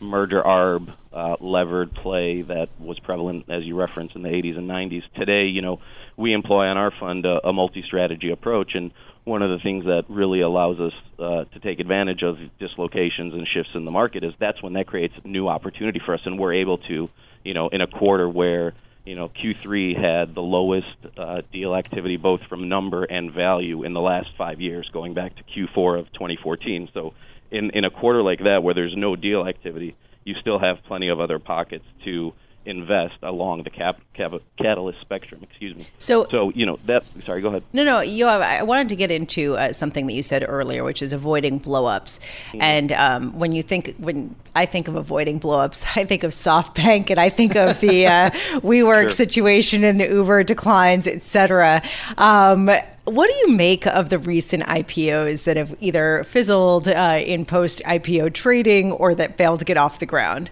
merger 0.00 0.42
arb 0.42 0.94
uh, 1.12 1.36
levered 1.40 1.92
play 1.92 2.42
that 2.42 2.68
was 2.78 2.98
prevalent 3.00 3.46
as 3.48 3.64
you 3.64 3.74
referenced 3.74 4.14
in 4.14 4.22
the 4.22 4.28
80s 4.28 4.56
and 4.56 4.68
90s. 4.68 5.02
Today, 5.16 5.46
you 5.46 5.62
know, 5.62 5.80
we 6.16 6.32
employ 6.32 6.66
on 6.66 6.76
our 6.76 6.92
fund 6.92 7.26
a, 7.26 7.48
a 7.48 7.52
multi-strategy 7.52 8.30
approach, 8.30 8.74
and 8.74 8.92
one 9.24 9.42
of 9.42 9.50
the 9.50 9.58
things 9.62 9.84
that 9.84 10.04
really 10.08 10.40
allows 10.40 10.78
us 10.80 10.92
uh, 11.18 11.44
to 11.44 11.60
take 11.60 11.80
advantage 11.80 12.22
of 12.22 12.38
dislocations 12.58 13.34
and 13.34 13.46
shifts 13.46 13.72
in 13.74 13.84
the 13.84 13.90
market 13.90 14.24
is 14.24 14.32
that's 14.38 14.62
when 14.62 14.74
that 14.74 14.86
creates 14.86 15.14
new 15.24 15.48
opportunity 15.48 16.00
for 16.04 16.14
us, 16.14 16.20
and 16.24 16.38
we're 16.38 16.54
able 16.54 16.78
to, 16.78 17.08
you 17.44 17.54
know, 17.54 17.68
in 17.68 17.80
a 17.80 17.86
quarter 17.86 18.28
where 18.28 18.74
you 19.08 19.14
know, 19.14 19.30
Q3 19.30 19.98
had 19.98 20.34
the 20.34 20.42
lowest 20.42 20.94
uh, 21.16 21.40
deal 21.50 21.74
activity 21.74 22.18
both 22.18 22.42
from 22.42 22.68
number 22.68 23.04
and 23.04 23.32
value 23.32 23.82
in 23.82 23.94
the 23.94 24.02
last 24.02 24.28
five 24.36 24.60
years, 24.60 24.90
going 24.92 25.14
back 25.14 25.32
to 25.36 25.42
Q4 25.44 26.00
of 26.00 26.12
2014. 26.12 26.90
So, 26.92 27.14
in 27.50 27.70
in 27.70 27.84
a 27.86 27.90
quarter 27.90 28.22
like 28.22 28.40
that 28.40 28.62
where 28.62 28.74
there's 28.74 28.94
no 28.94 29.16
deal 29.16 29.46
activity, 29.48 29.96
you 30.24 30.34
still 30.42 30.58
have 30.58 30.84
plenty 30.86 31.08
of 31.08 31.20
other 31.20 31.38
pockets 31.38 31.86
to 32.04 32.34
invest 32.68 33.16
along 33.22 33.62
the 33.62 33.70
cap, 33.70 34.00
cap, 34.12 34.32
catalyst 34.58 35.00
spectrum. 35.00 35.40
Excuse 35.42 35.74
me. 35.74 35.86
So, 35.98 36.26
so 36.30 36.50
you 36.54 36.66
know 36.66 36.78
that. 36.84 37.04
Sorry, 37.24 37.40
go 37.40 37.48
ahead. 37.48 37.62
No, 37.72 37.82
no. 37.82 38.00
You, 38.00 38.26
I 38.26 38.62
wanted 38.62 38.90
to 38.90 38.96
get 38.96 39.10
into 39.10 39.56
uh, 39.56 39.72
something 39.72 40.06
that 40.06 40.12
you 40.12 40.22
said 40.22 40.44
earlier, 40.46 40.84
which 40.84 41.00
is 41.00 41.12
avoiding 41.12 41.60
blowups. 41.60 42.20
Mm-hmm. 42.20 42.62
And 42.62 42.92
um, 42.92 43.38
when 43.38 43.52
you 43.52 43.62
think, 43.62 43.96
when 43.96 44.36
I 44.54 44.66
think 44.66 44.86
of 44.86 44.96
avoiding 44.96 45.40
blowups, 45.40 45.84
I 45.96 46.04
think 46.04 46.22
of 46.22 46.32
SoftBank, 46.32 47.10
and 47.10 47.18
I 47.18 47.30
think 47.30 47.56
of 47.56 47.80
the 47.80 48.06
uh, 48.06 48.30
WeWork 48.60 49.02
sure. 49.02 49.10
situation 49.10 49.84
and 49.84 49.98
the 49.98 50.08
Uber 50.08 50.44
declines, 50.44 51.06
etc. 51.06 51.82
Um, 52.18 52.70
what 53.04 53.30
do 53.30 53.36
you 53.38 53.56
make 53.56 53.86
of 53.86 54.10
the 54.10 54.18
recent 54.18 54.64
IPOs 54.64 55.44
that 55.44 55.56
have 55.56 55.74
either 55.80 56.22
fizzled 56.24 56.88
uh, 56.88 57.22
in 57.24 57.46
post 57.46 57.80
IPO 57.86 58.34
trading 58.34 58.92
or 58.92 59.14
that 59.14 59.38
failed 59.38 59.60
to 59.60 59.64
get 59.64 59.78
off 59.78 59.98
the 59.98 60.06
ground? 60.06 60.50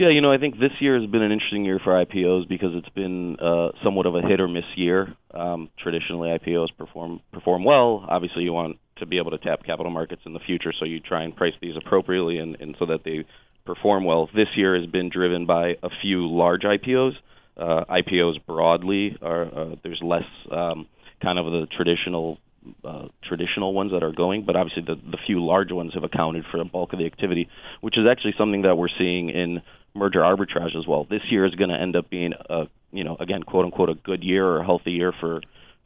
Yeah, 0.00 0.08
you 0.08 0.22
know, 0.22 0.32
I 0.32 0.38
think 0.38 0.58
this 0.58 0.72
year 0.80 0.98
has 0.98 1.10
been 1.10 1.20
an 1.20 1.30
interesting 1.30 1.62
year 1.66 1.78
for 1.84 1.92
IPOs 1.92 2.48
because 2.48 2.70
it's 2.72 2.88
been 2.88 3.36
uh, 3.38 3.68
somewhat 3.84 4.06
of 4.06 4.14
a 4.14 4.22
hit 4.22 4.40
or 4.40 4.48
miss 4.48 4.64
year. 4.74 5.14
Um, 5.34 5.68
traditionally, 5.78 6.30
IPOs 6.30 6.68
perform 6.78 7.20
perform 7.34 7.64
well. 7.64 8.06
Obviously, 8.08 8.44
you 8.44 8.52
want 8.54 8.78
to 9.00 9.04
be 9.04 9.18
able 9.18 9.32
to 9.32 9.36
tap 9.36 9.62
capital 9.62 9.92
markets 9.92 10.22
in 10.24 10.32
the 10.32 10.38
future, 10.38 10.72
so 10.72 10.86
you 10.86 11.00
try 11.00 11.22
and 11.22 11.36
price 11.36 11.52
these 11.60 11.74
appropriately 11.76 12.38
and, 12.38 12.56
and 12.62 12.76
so 12.78 12.86
that 12.86 13.00
they 13.04 13.26
perform 13.66 14.04
well. 14.04 14.30
This 14.34 14.48
year 14.56 14.74
has 14.74 14.86
been 14.86 15.10
driven 15.10 15.44
by 15.44 15.74
a 15.82 15.90
few 16.00 16.34
large 16.34 16.62
IPOs. 16.62 17.12
Uh, 17.58 17.84
IPOs 17.90 18.36
broadly 18.46 19.18
are 19.20 19.44
uh, 19.44 19.74
there's 19.82 20.00
less 20.02 20.24
um, 20.50 20.86
kind 21.22 21.38
of 21.38 21.44
the 21.44 21.66
traditional 21.76 22.38
uh, 22.84 23.08
traditional 23.28 23.74
ones 23.74 23.92
that 23.92 24.02
are 24.02 24.12
going, 24.12 24.44
but 24.46 24.56
obviously 24.56 24.82
the, 24.82 24.94
the 24.94 25.18
few 25.26 25.44
large 25.44 25.72
ones 25.72 25.92
have 25.94 26.04
accounted 26.04 26.44
for 26.50 26.58
the 26.58 26.64
bulk 26.64 26.92
of 26.92 26.98
the 26.98 27.06
activity, 27.06 27.48
which 27.80 27.98
is 27.98 28.04
actually 28.10 28.34
something 28.38 28.62
that 28.62 28.76
we're 28.76 28.88
seeing 28.98 29.28
in 29.30 29.60
merger 29.94 30.20
arbitrage 30.20 30.76
as 30.76 30.86
well. 30.86 31.06
This 31.08 31.22
year 31.30 31.44
is 31.44 31.54
going 31.54 31.70
to 31.70 31.80
end 31.80 31.96
up 31.96 32.10
being 32.10 32.32
a 32.48 32.64
you 32.92 33.04
know 33.04 33.16
again 33.20 33.42
quote 33.42 33.64
unquote 33.64 33.90
a 33.90 33.94
good 33.94 34.22
year 34.22 34.46
or 34.46 34.60
a 34.60 34.64
healthy 34.64 34.92
year 34.92 35.12
for 35.20 35.40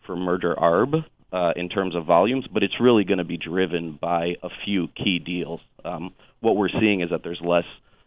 for 0.07 0.17
merger 0.17 0.55
arb 0.55 1.05
uh, 1.33 1.53
in 1.57 1.69
terms 1.69 1.97
of 1.97 2.05
volumes, 2.05 2.47
but 2.53 2.63
it's 2.63 2.81
really 2.81 3.05
going 3.05 3.19
to 3.19 3.25
be 3.25 3.37
driven 3.37 3.99
by 4.01 4.37
a 4.43 4.49
few 4.65 4.89
key 4.89 5.19
deals. 5.19 5.61
Um, 5.85 6.15
what 6.41 6.57
we're 6.57 6.69
seeing 6.69 7.01
is 7.01 7.11
that 7.11 7.23
there's 7.25 7.41
less 7.43 7.65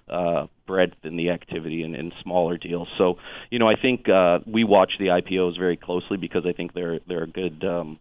uh, 0.10 0.48
breadth 0.66 0.96
in 1.04 1.18
the 1.18 1.32
activity 1.32 1.84
and 1.84 1.96
in 1.96 2.14
smaller 2.24 2.58
deals. 2.58 2.88
So, 2.98 3.16
you 3.50 3.60
know, 3.60 3.68
I 3.68 3.76
think 3.76 4.08
uh, 4.08 4.40
we 4.46 4.64
watch 4.64 4.94
the 5.00 5.08
IPOs 5.08 5.58
very 5.58 5.76
closely 5.76 6.18
because 6.18 6.44
I 6.46 6.54
think 6.54 6.74
they're 6.74 7.00
they're 7.08 7.24
a 7.24 7.28
good 7.28 7.64
um, 7.66 8.00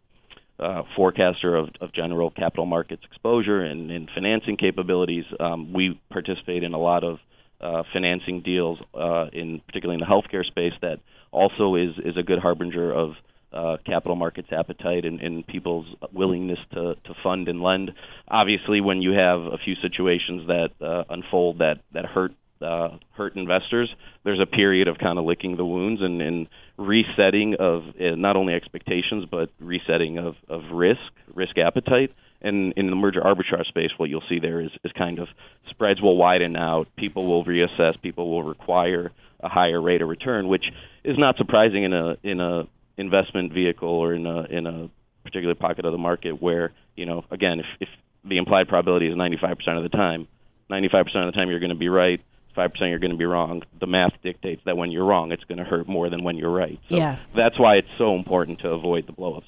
uh, 0.60 0.82
forecaster 0.94 1.56
of, 1.56 1.70
of 1.80 1.92
general 1.92 2.30
capital 2.30 2.66
markets 2.66 3.02
exposure 3.04 3.60
and, 3.60 3.90
and 3.90 4.08
financing 4.14 4.56
capabilities. 4.56 5.24
Um, 5.40 5.72
we 5.72 6.00
participate 6.10 6.62
in 6.62 6.72
a 6.72 6.78
lot 6.78 7.02
of 7.02 7.18
uh, 7.60 7.82
financing 7.92 8.42
deals, 8.42 8.78
uh, 8.94 9.26
in 9.32 9.60
particularly 9.66 10.00
in 10.00 10.06
the 10.06 10.12
healthcare 10.12 10.44
space, 10.44 10.74
that 10.82 11.00
also 11.32 11.74
is 11.74 11.90
is 12.04 12.16
a 12.16 12.22
good 12.22 12.38
harbinger 12.38 12.92
of 12.92 13.12
uh, 13.52 13.76
capital 13.86 14.16
markets 14.16 14.48
appetite 14.52 15.04
and, 15.04 15.20
and 15.20 15.46
people's 15.46 15.86
willingness 16.12 16.58
to, 16.72 16.94
to 17.04 17.14
fund 17.22 17.48
and 17.48 17.62
lend. 17.62 17.92
Obviously, 18.28 18.80
when 18.80 19.00
you 19.00 19.12
have 19.12 19.40
a 19.40 19.56
few 19.64 19.74
situations 19.76 20.46
that 20.48 20.70
uh, 20.80 21.04
unfold 21.08 21.58
that 21.58 21.76
that 21.92 22.04
hurt 22.04 22.32
uh, 22.60 22.88
hurt 23.12 23.36
investors, 23.36 23.90
there's 24.24 24.40
a 24.40 24.46
period 24.46 24.88
of 24.88 24.98
kind 24.98 25.18
of 25.18 25.24
licking 25.24 25.56
the 25.56 25.64
wounds 25.64 26.00
and, 26.02 26.20
and 26.22 26.48
resetting 26.78 27.54
of 27.58 27.82
uh, 28.00 28.14
not 28.16 28.36
only 28.36 28.54
expectations 28.54 29.24
but 29.30 29.50
resetting 29.60 30.18
of, 30.18 30.34
of 30.48 30.62
risk, 30.72 31.00
risk 31.34 31.58
appetite. 31.58 32.12
And 32.42 32.72
in 32.76 32.90
the 32.90 32.96
merger 32.96 33.20
arbitrage 33.20 33.66
space, 33.66 33.90
what 33.96 34.10
you'll 34.10 34.22
see 34.28 34.38
there 34.38 34.60
is, 34.60 34.70
is 34.84 34.92
kind 34.92 35.18
of 35.18 35.28
spreads 35.70 36.00
will 36.00 36.16
widen 36.16 36.56
out, 36.56 36.88
people 36.96 37.26
will 37.26 37.44
reassess, 37.44 38.00
people 38.00 38.30
will 38.30 38.42
require 38.42 39.10
a 39.40 39.48
higher 39.48 39.80
rate 39.80 40.02
of 40.02 40.08
return, 40.08 40.48
which 40.48 40.64
is 41.04 41.18
not 41.18 41.36
surprising 41.36 41.84
in 41.84 41.92
a 41.92 42.16
in 42.22 42.40
a 42.40 42.66
investment 42.96 43.52
vehicle 43.52 43.88
or 43.88 44.14
in 44.14 44.26
a 44.26 44.42
in 44.44 44.66
a 44.66 44.90
particular 45.24 45.54
pocket 45.54 45.84
of 45.84 45.92
the 45.92 45.98
market 45.98 46.40
where 46.40 46.72
you 46.94 47.06
know 47.06 47.24
again 47.30 47.60
if 47.60 47.66
if 47.80 47.88
the 48.28 48.38
implied 48.38 48.68
probability 48.68 49.06
is 49.06 49.14
95% 49.14 49.76
of 49.76 49.82
the 49.82 49.88
time, 49.88 50.26
95% 50.70 51.00
of 51.00 51.32
the 51.32 51.32
time 51.32 51.48
you're 51.48 51.60
going 51.60 51.70
to 51.70 51.76
be 51.76 51.88
right. 51.88 52.20
5% 52.56 52.72
you're 52.80 52.98
going 52.98 53.12
to 53.12 53.16
be 53.16 53.26
wrong. 53.26 53.62
The 53.78 53.86
math 53.86 54.14
dictates 54.22 54.62
that 54.64 54.76
when 54.76 54.90
you're 54.90 55.04
wrong, 55.04 55.30
it's 55.30 55.44
going 55.44 55.58
to 55.58 55.64
hurt 55.64 55.86
more 55.86 56.08
than 56.08 56.24
when 56.24 56.36
you're 56.36 56.50
right. 56.50 56.80
So 56.88 56.96
yeah. 56.96 57.18
that's 57.34 57.58
why 57.58 57.76
it's 57.76 57.88
so 57.98 58.14
important 58.14 58.60
to 58.60 58.70
avoid 58.70 59.06
the 59.06 59.12
blowups. 59.12 59.44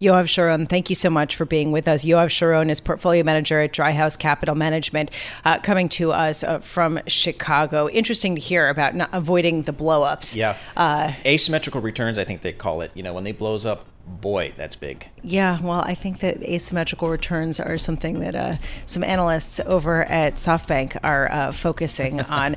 Yoav 0.00 0.28
Sharon, 0.28 0.66
thank 0.66 0.90
you 0.90 0.94
so 0.94 1.08
much 1.08 1.36
for 1.36 1.46
being 1.46 1.72
with 1.72 1.88
us. 1.88 2.04
Yoav 2.04 2.28
Sharon 2.28 2.68
is 2.68 2.80
portfolio 2.80 3.24
manager 3.24 3.60
at 3.60 3.72
Driehaus 3.72 4.18
Capital 4.18 4.54
Management, 4.54 5.10
uh, 5.46 5.58
coming 5.60 5.88
to 5.90 6.12
us 6.12 6.44
uh, 6.44 6.58
from 6.58 7.00
Chicago. 7.06 7.88
Interesting 7.88 8.34
to 8.34 8.40
hear 8.40 8.68
about 8.68 8.94
not 8.94 9.08
avoiding 9.12 9.62
the 9.62 9.72
blowups. 9.72 10.36
Yeah, 10.36 10.58
uh, 10.76 11.14
asymmetrical 11.24 11.80
returns, 11.80 12.18
I 12.18 12.24
think 12.24 12.42
they 12.42 12.52
call 12.52 12.82
it. 12.82 12.90
You 12.92 13.02
know, 13.02 13.14
when 13.14 13.24
they 13.24 13.32
blows 13.32 13.64
up, 13.64 13.86
boy, 14.06 14.52
that's 14.54 14.76
big. 14.76 15.08
Yeah, 15.22 15.58
well, 15.62 15.80
I 15.80 15.94
think 15.94 16.20
that 16.20 16.42
asymmetrical 16.42 17.08
returns 17.08 17.58
are 17.58 17.78
something 17.78 18.20
that 18.20 18.34
uh, 18.34 18.56
some 18.84 19.02
analysts 19.02 19.60
over 19.60 20.04
at 20.04 20.34
SoftBank 20.34 20.98
are 21.04 21.32
uh, 21.32 21.52
focusing 21.52 22.20
on. 22.28 22.56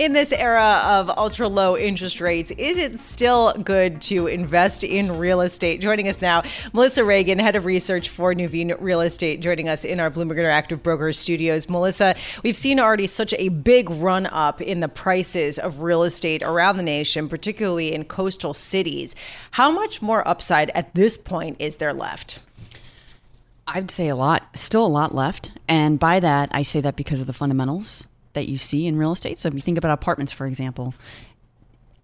In 0.00 0.14
this 0.14 0.32
era 0.32 0.80
of 0.82 1.10
ultra 1.10 1.46
low 1.46 1.76
interest 1.76 2.22
rates, 2.22 2.50
is 2.52 2.78
it 2.78 2.98
still 2.98 3.52
good 3.52 4.00
to 4.00 4.28
invest 4.28 4.82
in 4.82 5.18
real 5.18 5.42
estate? 5.42 5.82
Joining 5.82 6.08
us 6.08 6.22
now, 6.22 6.42
Melissa 6.72 7.02
Reagen, 7.02 7.38
head 7.38 7.54
of 7.54 7.66
research 7.66 8.08
for 8.08 8.32
Nuveen 8.32 8.74
Real 8.80 9.02
Estate, 9.02 9.42
joining 9.42 9.68
us 9.68 9.84
in 9.84 10.00
our 10.00 10.10
Bloomberg 10.10 10.38
Interactive 10.38 10.82
Brokers 10.82 11.18
studios. 11.18 11.68
Melissa, 11.68 12.14
we've 12.42 12.56
seen 12.56 12.80
already 12.80 13.06
such 13.06 13.34
a 13.34 13.50
big 13.50 13.90
run 13.90 14.24
up 14.24 14.62
in 14.62 14.80
the 14.80 14.88
prices 14.88 15.58
of 15.58 15.82
real 15.82 16.02
estate 16.02 16.42
around 16.42 16.78
the 16.78 16.82
nation, 16.82 17.28
particularly 17.28 17.92
in 17.92 18.06
coastal 18.06 18.54
cities. 18.54 19.14
How 19.50 19.70
much 19.70 20.00
more 20.00 20.26
upside 20.26 20.70
at 20.70 20.94
this 20.94 21.18
point 21.18 21.56
is 21.58 21.76
there 21.76 21.92
left? 21.92 22.42
I'd 23.66 23.90
say 23.90 24.08
a 24.08 24.16
lot, 24.16 24.56
still 24.56 24.86
a 24.86 24.88
lot 24.88 25.14
left. 25.14 25.50
And 25.68 25.98
by 25.98 26.20
that, 26.20 26.48
I 26.52 26.62
say 26.62 26.80
that 26.80 26.96
because 26.96 27.20
of 27.20 27.26
the 27.26 27.34
fundamentals 27.34 28.06
that 28.32 28.48
you 28.48 28.58
see 28.58 28.86
in 28.86 28.96
real 28.96 29.12
estate. 29.12 29.38
So 29.38 29.48
if 29.48 29.54
you 29.54 29.60
think 29.60 29.78
about 29.78 29.92
apartments, 29.92 30.32
for 30.32 30.46
example, 30.46 30.94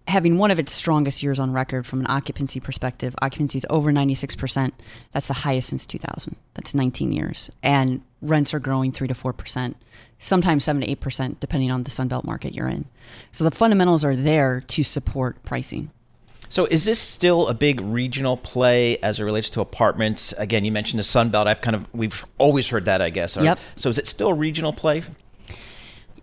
having 0.07 0.37
one 0.37 0.51
of 0.51 0.59
its 0.59 0.71
strongest 0.71 1.21
years 1.21 1.39
on 1.39 1.51
record 1.51 1.85
from 1.85 1.99
an 1.99 2.07
occupancy 2.09 2.59
perspective, 2.59 3.15
occupancy 3.21 3.57
is 3.57 3.65
over 3.69 3.91
96%. 3.91 4.71
That's 5.11 5.27
the 5.27 5.33
highest 5.33 5.69
since 5.69 5.85
2000. 5.85 6.35
That's 6.53 6.73
19 6.73 7.11
years. 7.11 7.49
And 7.61 8.01
rents 8.21 8.53
are 8.53 8.59
growing 8.59 8.91
3 8.91 9.07
to 9.09 9.13
4%, 9.13 9.75
sometimes 10.19 10.63
7 10.63 10.81
to 10.81 10.95
8%, 10.95 11.39
depending 11.39 11.71
on 11.71 11.83
the 11.83 11.91
Sunbelt 11.91 12.23
market 12.23 12.53
you're 12.55 12.67
in. 12.67 12.85
So 13.31 13.43
the 13.43 13.51
fundamentals 13.51 14.03
are 14.03 14.15
there 14.15 14.61
to 14.67 14.83
support 14.83 15.43
pricing. 15.43 15.91
So 16.49 16.65
is 16.65 16.85
this 16.85 16.99
still 16.99 17.49
a 17.49 17.53
big 17.53 17.81
regional 17.81 18.37
play 18.37 18.97
as 18.99 19.19
it 19.19 19.23
relates 19.23 19.49
to 19.51 19.61
apartments? 19.61 20.33
Again, 20.37 20.63
you 20.63 20.71
mentioned 20.71 20.99
the 20.99 21.03
Sun 21.03 21.29
Belt. 21.29 21.45
I've 21.45 21.59
kind 21.59 21.75
of 21.75 21.85
we've 21.93 22.25
always 22.37 22.69
heard 22.69 22.85
that, 22.85 23.01
I 23.01 23.09
guess. 23.09 23.35
Yep. 23.35 23.59
So 23.75 23.89
is 23.89 23.97
it 23.97 24.07
still 24.07 24.29
a 24.29 24.33
regional 24.33 24.71
play? 24.71 25.03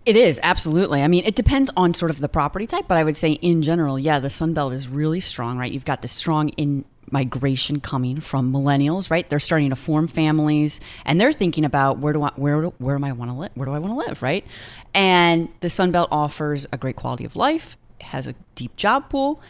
It 0.05 0.15
is 0.15 0.39
absolutely. 0.43 1.01
I 1.01 1.07
mean, 1.07 1.23
it 1.25 1.35
depends 1.35 1.71
on 1.75 1.95
sort 1.95 2.11
of 2.11 2.21
the 2.21 2.29
property 2.29 2.67
type, 2.67 2.85
but 2.87 2.97
I 2.97 3.03
would 3.03 3.17
say 3.17 3.31
in 3.31 3.63
general, 3.63 3.97
yeah, 3.97 4.19
the 4.19 4.29
Sun 4.29 4.53
Belt 4.53 4.71
is 4.73 4.87
really 4.87 5.19
strong, 5.19 5.57
right? 5.57 5.71
You've 5.71 5.85
got 5.85 6.03
this 6.03 6.11
strong 6.11 6.49
in 6.49 6.85
migration 7.11 7.79
coming 7.79 8.19
from 8.19 8.51
millennials, 8.51 9.09
right? 9.09 9.27
They're 9.29 9.39
starting 9.39 9.69
to 9.69 9.75
form 9.75 10.07
families 10.07 10.79
and 11.05 11.19
they're 11.19 11.33
thinking 11.33 11.65
about 11.65 11.99
where 11.99 12.13
do 12.13 12.21
I 12.23 12.31
where 12.35 12.63
where 12.63 12.95
am 12.95 13.03
I 13.03 13.11
want 13.13 13.31
to 13.31 13.35
live? 13.35 13.51
Where 13.55 13.65
do 13.65 13.71
I 13.71 13.79
want 13.79 13.93
to 13.93 14.07
live, 14.07 14.21
right? 14.21 14.45
And 14.93 15.49
the 15.61 15.69
Sun 15.69 15.91
Belt 15.91 16.09
offers 16.11 16.67
a 16.71 16.77
great 16.77 16.95
quality 16.95 17.25
of 17.25 17.35
life, 17.35 17.77
has 18.01 18.27
a 18.27 18.35
deep 18.53 18.75
job 18.75 19.09
pool, 19.09 19.41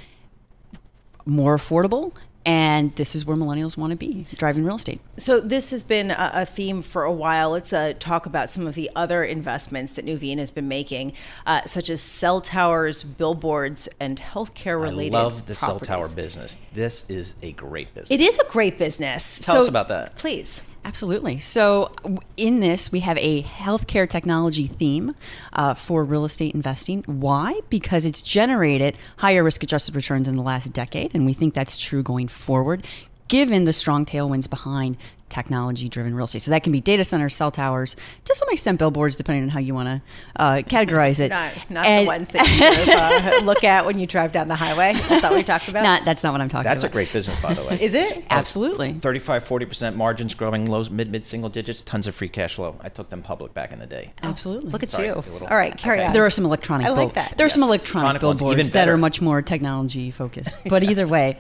more 1.25 1.57
affordable, 1.57 2.13
and 2.45 2.95
this 2.95 3.15
is 3.15 3.25
where 3.25 3.35
millennials 3.35 3.75
want 3.75 3.91
to 3.91 3.97
be 3.97 4.25
driving 4.35 4.63
real 4.63 4.75
estate. 4.75 5.01
So 5.17 5.39
this 5.39 5.71
has 5.71 5.83
been 5.83 6.11
a, 6.11 6.31
a 6.33 6.45
theme 6.45 6.81
for 6.81 7.03
a 7.03 7.11
while. 7.11 7.49
Let's 7.49 7.73
uh, 7.73 7.93
talk 7.99 8.25
about 8.25 8.49
some 8.49 8.67
of 8.67 8.75
the 8.75 8.89
other 8.95 9.23
investments 9.23 9.95
that 9.95 10.05
Nuveen 10.05 10.37
has 10.37 10.51
been 10.51 10.67
making, 10.67 11.13
uh, 11.45 11.63
such 11.65 11.89
as 11.89 12.01
cell 12.01 12.41
towers, 12.41 13.03
billboards, 13.03 13.89
and 13.99 14.19
healthcare 14.19 14.79
related. 14.79 15.15
I 15.15 15.23
love 15.23 15.45
the 15.47 15.55
properties. 15.55 15.87
cell 15.87 15.97
tower 15.97 16.09
business. 16.09 16.57
This 16.73 17.05
is 17.09 17.35
a 17.41 17.51
great 17.53 17.93
business. 17.93 18.11
It 18.11 18.21
is 18.21 18.37
a 18.39 18.45
great 18.45 18.77
business. 18.77 19.39
Tell 19.39 19.55
so, 19.55 19.61
us 19.61 19.67
about 19.67 19.87
that, 19.87 20.15
please. 20.15 20.63
Absolutely. 20.85 21.39
So, 21.39 21.91
in 22.37 22.59
this, 22.59 22.91
we 22.91 22.99
have 22.99 23.17
a 23.17 23.41
healthcare 23.41 24.07
technology 24.07 24.67
theme 24.67 25.15
uh, 25.53 25.73
for 25.73 26.03
real 26.03 26.25
estate 26.25 26.53
investing. 26.53 27.03
Why? 27.07 27.59
Because 27.69 28.05
it's 28.05 28.21
generated 28.21 28.95
higher 29.17 29.43
risk 29.43 29.63
adjusted 29.63 29.95
returns 29.95 30.27
in 30.27 30.35
the 30.35 30.43
last 30.43 30.74
decade, 30.74 31.15
and 31.15 31.25
we 31.25 31.33
think 31.33 31.55
that's 31.55 31.79
true 31.79 32.03
going 32.03 32.27
forward, 32.27 32.85
given 33.29 33.63
the 33.63 33.74
strong 33.74 34.05
tailwinds 34.05 34.48
behind 34.48 34.95
technology 35.29 35.90
driven 35.90 36.14
real 36.16 36.25
estate. 36.25 36.42
So 36.42 36.51
that 36.51 36.64
can 36.64 36.72
be 36.72 36.81
data 36.81 37.03
centers, 37.03 37.35
cell 37.35 37.51
towers, 37.51 37.96
to 38.25 38.35
some 38.35 38.48
extent 38.51 38.79
billboards, 38.79 39.16
depending 39.16 39.44
on 39.44 39.50
how 39.50 39.59
you 39.59 39.74
want 39.74 39.90
to 39.90 40.01
uh, 40.35 40.55
categorize 40.68 41.20
it. 41.20 41.29
not 41.29 41.53
not 41.70 41.85
and, 41.85 42.05
the 42.05 42.07
ones 42.07 42.29
that 42.29 42.48
you 42.48 42.53
sort 42.55 43.35
of, 43.35 43.42
uh, 43.42 43.46
look 43.46 43.64
at 43.64 43.85
when 43.85 43.98
you 44.00 44.07
drive 44.07 44.31
down 44.31 44.48
the 44.48 44.55
highway. 44.55 44.94
That's 44.94 45.24
what 45.24 45.33
we 45.33 45.44
talked 45.44 45.68
about. 45.68 45.83
Not, 45.85 46.03
that's 46.05 46.24
not 46.24 46.31
what 46.31 46.42
I'm 46.42 46.50
talking 46.50 46.64
that's 46.64 46.83
about. 46.83 46.88
That's 46.88 46.92
a 46.92 47.11
great 47.11 47.14
business, 47.14 47.40
by 47.42 47.53
the 47.53 47.64
way. 47.64 47.77
Is 47.81 47.94
it? 47.94 48.25
Absolutely. 48.29 48.94
35, 48.94 49.48
40% 49.48 49.96
margins 49.96 50.33
growing 50.33 50.66
low, 50.66 50.83
mid, 50.90 51.11
mid 51.11 51.27
single 51.27 51.50
digits, 51.50 51.81
tons 51.81 52.07
of 52.07 52.16
free 52.16 52.29
cash 52.29 52.55
flow. 52.55 52.75
I 52.81 52.90
took 52.90 53.09
them 53.09 53.22
public 53.22 53.53
back 53.53 53.72
in 53.72 53.79
the 53.79 53.85
day. 53.85 54.14
Absolutely. 54.24 54.72
Look 54.72 54.81
at 54.83 54.90
Sorry, 54.90 55.07
you. 55.07 55.16
little, 55.16 55.48
All 55.48 55.57
right, 55.57 55.77
carry 55.77 55.98
okay. 56.00 56.07
on. 56.07 56.14
There 56.14 56.25
are 56.25 56.29
some 56.29 56.46
electronic 56.46 56.88
I 56.88 56.90
like 56.92 57.14
bill- 57.14 57.24
that. 57.24 57.38
There 57.38 57.46
are 57.46 57.48
Yes. 57.48 57.53
some 57.53 57.64
electronic, 57.64 58.09
Electronic 58.22 58.40
billboards 58.40 58.59
even 58.59 58.66
that 58.68 58.74
better. 58.74 58.94
are 58.94 58.98
much 58.98 59.22
more 59.22 59.42
technology 59.42 60.11
focused. 60.11 60.55
But 60.70 60.83
either 60.83 61.05
way, 61.07 61.38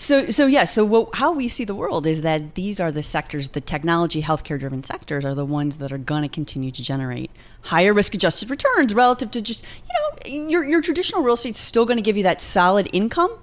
so 0.00 0.30
so 0.30 0.46
yeah. 0.46 0.64
So 0.64 0.82
what, 0.82 1.14
how 1.14 1.32
we 1.32 1.46
see 1.46 1.64
the 1.64 1.74
world 1.74 2.06
is 2.06 2.22
that 2.22 2.54
these 2.54 2.80
are 2.80 2.90
the 2.90 3.02
sectors, 3.02 3.50
the 3.50 3.60
technology, 3.60 4.22
healthcare 4.22 4.58
driven 4.58 4.82
sectors, 4.82 5.26
are 5.26 5.34
the 5.34 5.44
ones 5.44 5.76
that 5.76 5.92
are 5.92 5.98
going 5.98 6.22
to 6.22 6.28
continue 6.28 6.70
to 6.70 6.82
generate 6.82 7.30
higher 7.64 7.92
risk 7.92 8.14
adjusted 8.14 8.48
returns 8.48 8.94
relative 8.94 9.30
to 9.32 9.42
just 9.42 9.62
you 9.84 10.38
know 10.38 10.48
your 10.48 10.64
your 10.64 10.80
traditional 10.80 11.22
real 11.22 11.34
estate's 11.34 11.60
still 11.60 11.84
going 11.84 11.98
to 11.98 12.02
give 12.02 12.16
you 12.16 12.22
that 12.22 12.40
solid 12.40 12.88
income, 12.94 13.38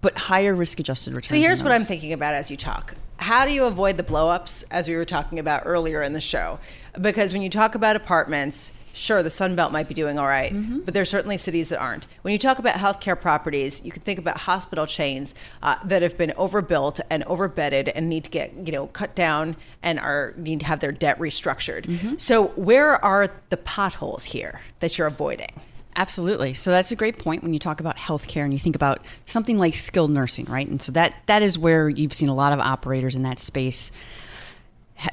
but 0.00 0.16
higher 0.16 0.54
risk 0.54 0.80
adjusted 0.80 1.12
returns. 1.12 1.28
So 1.28 1.36
here's 1.36 1.62
what 1.62 1.70
I'm 1.70 1.84
thinking 1.84 2.14
about 2.14 2.32
as 2.32 2.50
you 2.50 2.56
talk. 2.56 2.94
How 3.18 3.44
do 3.44 3.52
you 3.52 3.64
avoid 3.64 3.98
the 3.98 4.02
blowups, 4.02 4.64
as 4.70 4.88
we 4.88 4.96
were 4.96 5.04
talking 5.04 5.38
about 5.38 5.64
earlier 5.66 6.02
in 6.02 6.14
the 6.14 6.20
show? 6.20 6.60
Because 6.98 7.34
when 7.34 7.42
you 7.42 7.50
talk 7.50 7.74
about 7.74 7.94
apartments, 7.94 8.72
sure, 8.94 9.22
the 9.22 9.30
Sun 9.30 9.56
Belt 9.56 9.72
might 9.72 9.88
be 9.88 9.94
doing 9.94 10.18
all 10.18 10.26
right, 10.26 10.52
but 10.84 10.94
there 10.94 11.02
are 11.02 11.06
certainly 11.06 11.36
cities 11.36 11.68
that 11.68 11.78
aren't. 11.80 12.06
When 12.22 12.32
you 12.32 12.38
talk 12.38 12.58
about 12.58 12.76
healthcare 12.76 13.20
properties, 13.20 13.84
you 13.84 13.92
can 13.92 14.00
think 14.00 14.18
about 14.18 14.38
hospital 14.38 14.86
chains 14.86 15.34
uh, 15.62 15.76
that 15.84 16.00
have 16.02 16.16
been 16.16 16.32
overbuilt 16.36 17.00
and 17.10 17.22
overbedded 17.24 17.88
and 17.90 18.08
need 18.08 18.24
to 18.24 18.30
get 18.30 18.52
you 18.66 18.72
know 18.72 18.86
cut 18.86 19.14
down 19.14 19.56
and 19.82 19.98
are 19.98 20.32
need 20.36 20.60
to 20.60 20.66
have 20.66 20.80
their 20.80 20.92
debt 20.92 21.18
restructured. 21.18 22.20
So 22.20 22.46
where 22.48 23.04
are 23.04 23.28
the 23.50 23.56
potholes 23.56 24.24
here 24.24 24.60
that 24.80 24.96
you're 24.96 25.08
avoiding? 25.08 25.48
Absolutely. 25.96 26.54
So 26.54 26.70
that's 26.70 26.90
a 26.90 26.96
great 26.96 27.18
point 27.18 27.42
when 27.42 27.52
you 27.52 27.58
talk 27.58 27.78
about 27.80 27.96
healthcare 27.96 28.42
and 28.42 28.52
you 28.52 28.58
think 28.58 28.74
about 28.74 29.04
something 29.26 29.58
like 29.58 29.74
skilled 29.74 30.10
nursing, 30.10 30.44
right? 30.46 30.66
And 30.66 30.82
so 30.82 30.90
that 30.92 31.14
that 31.26 31.42
is 31.42 31.58
where 31.58 31.88
you've 31.88 32.12
seen 32.12 32.28
a 32.28 32.34
lot 32.34 32.52
of 32.52 32.58
operators 32.58 33.14
in 33.14 33.22
that 33.22 33.38
space 33.38 33.92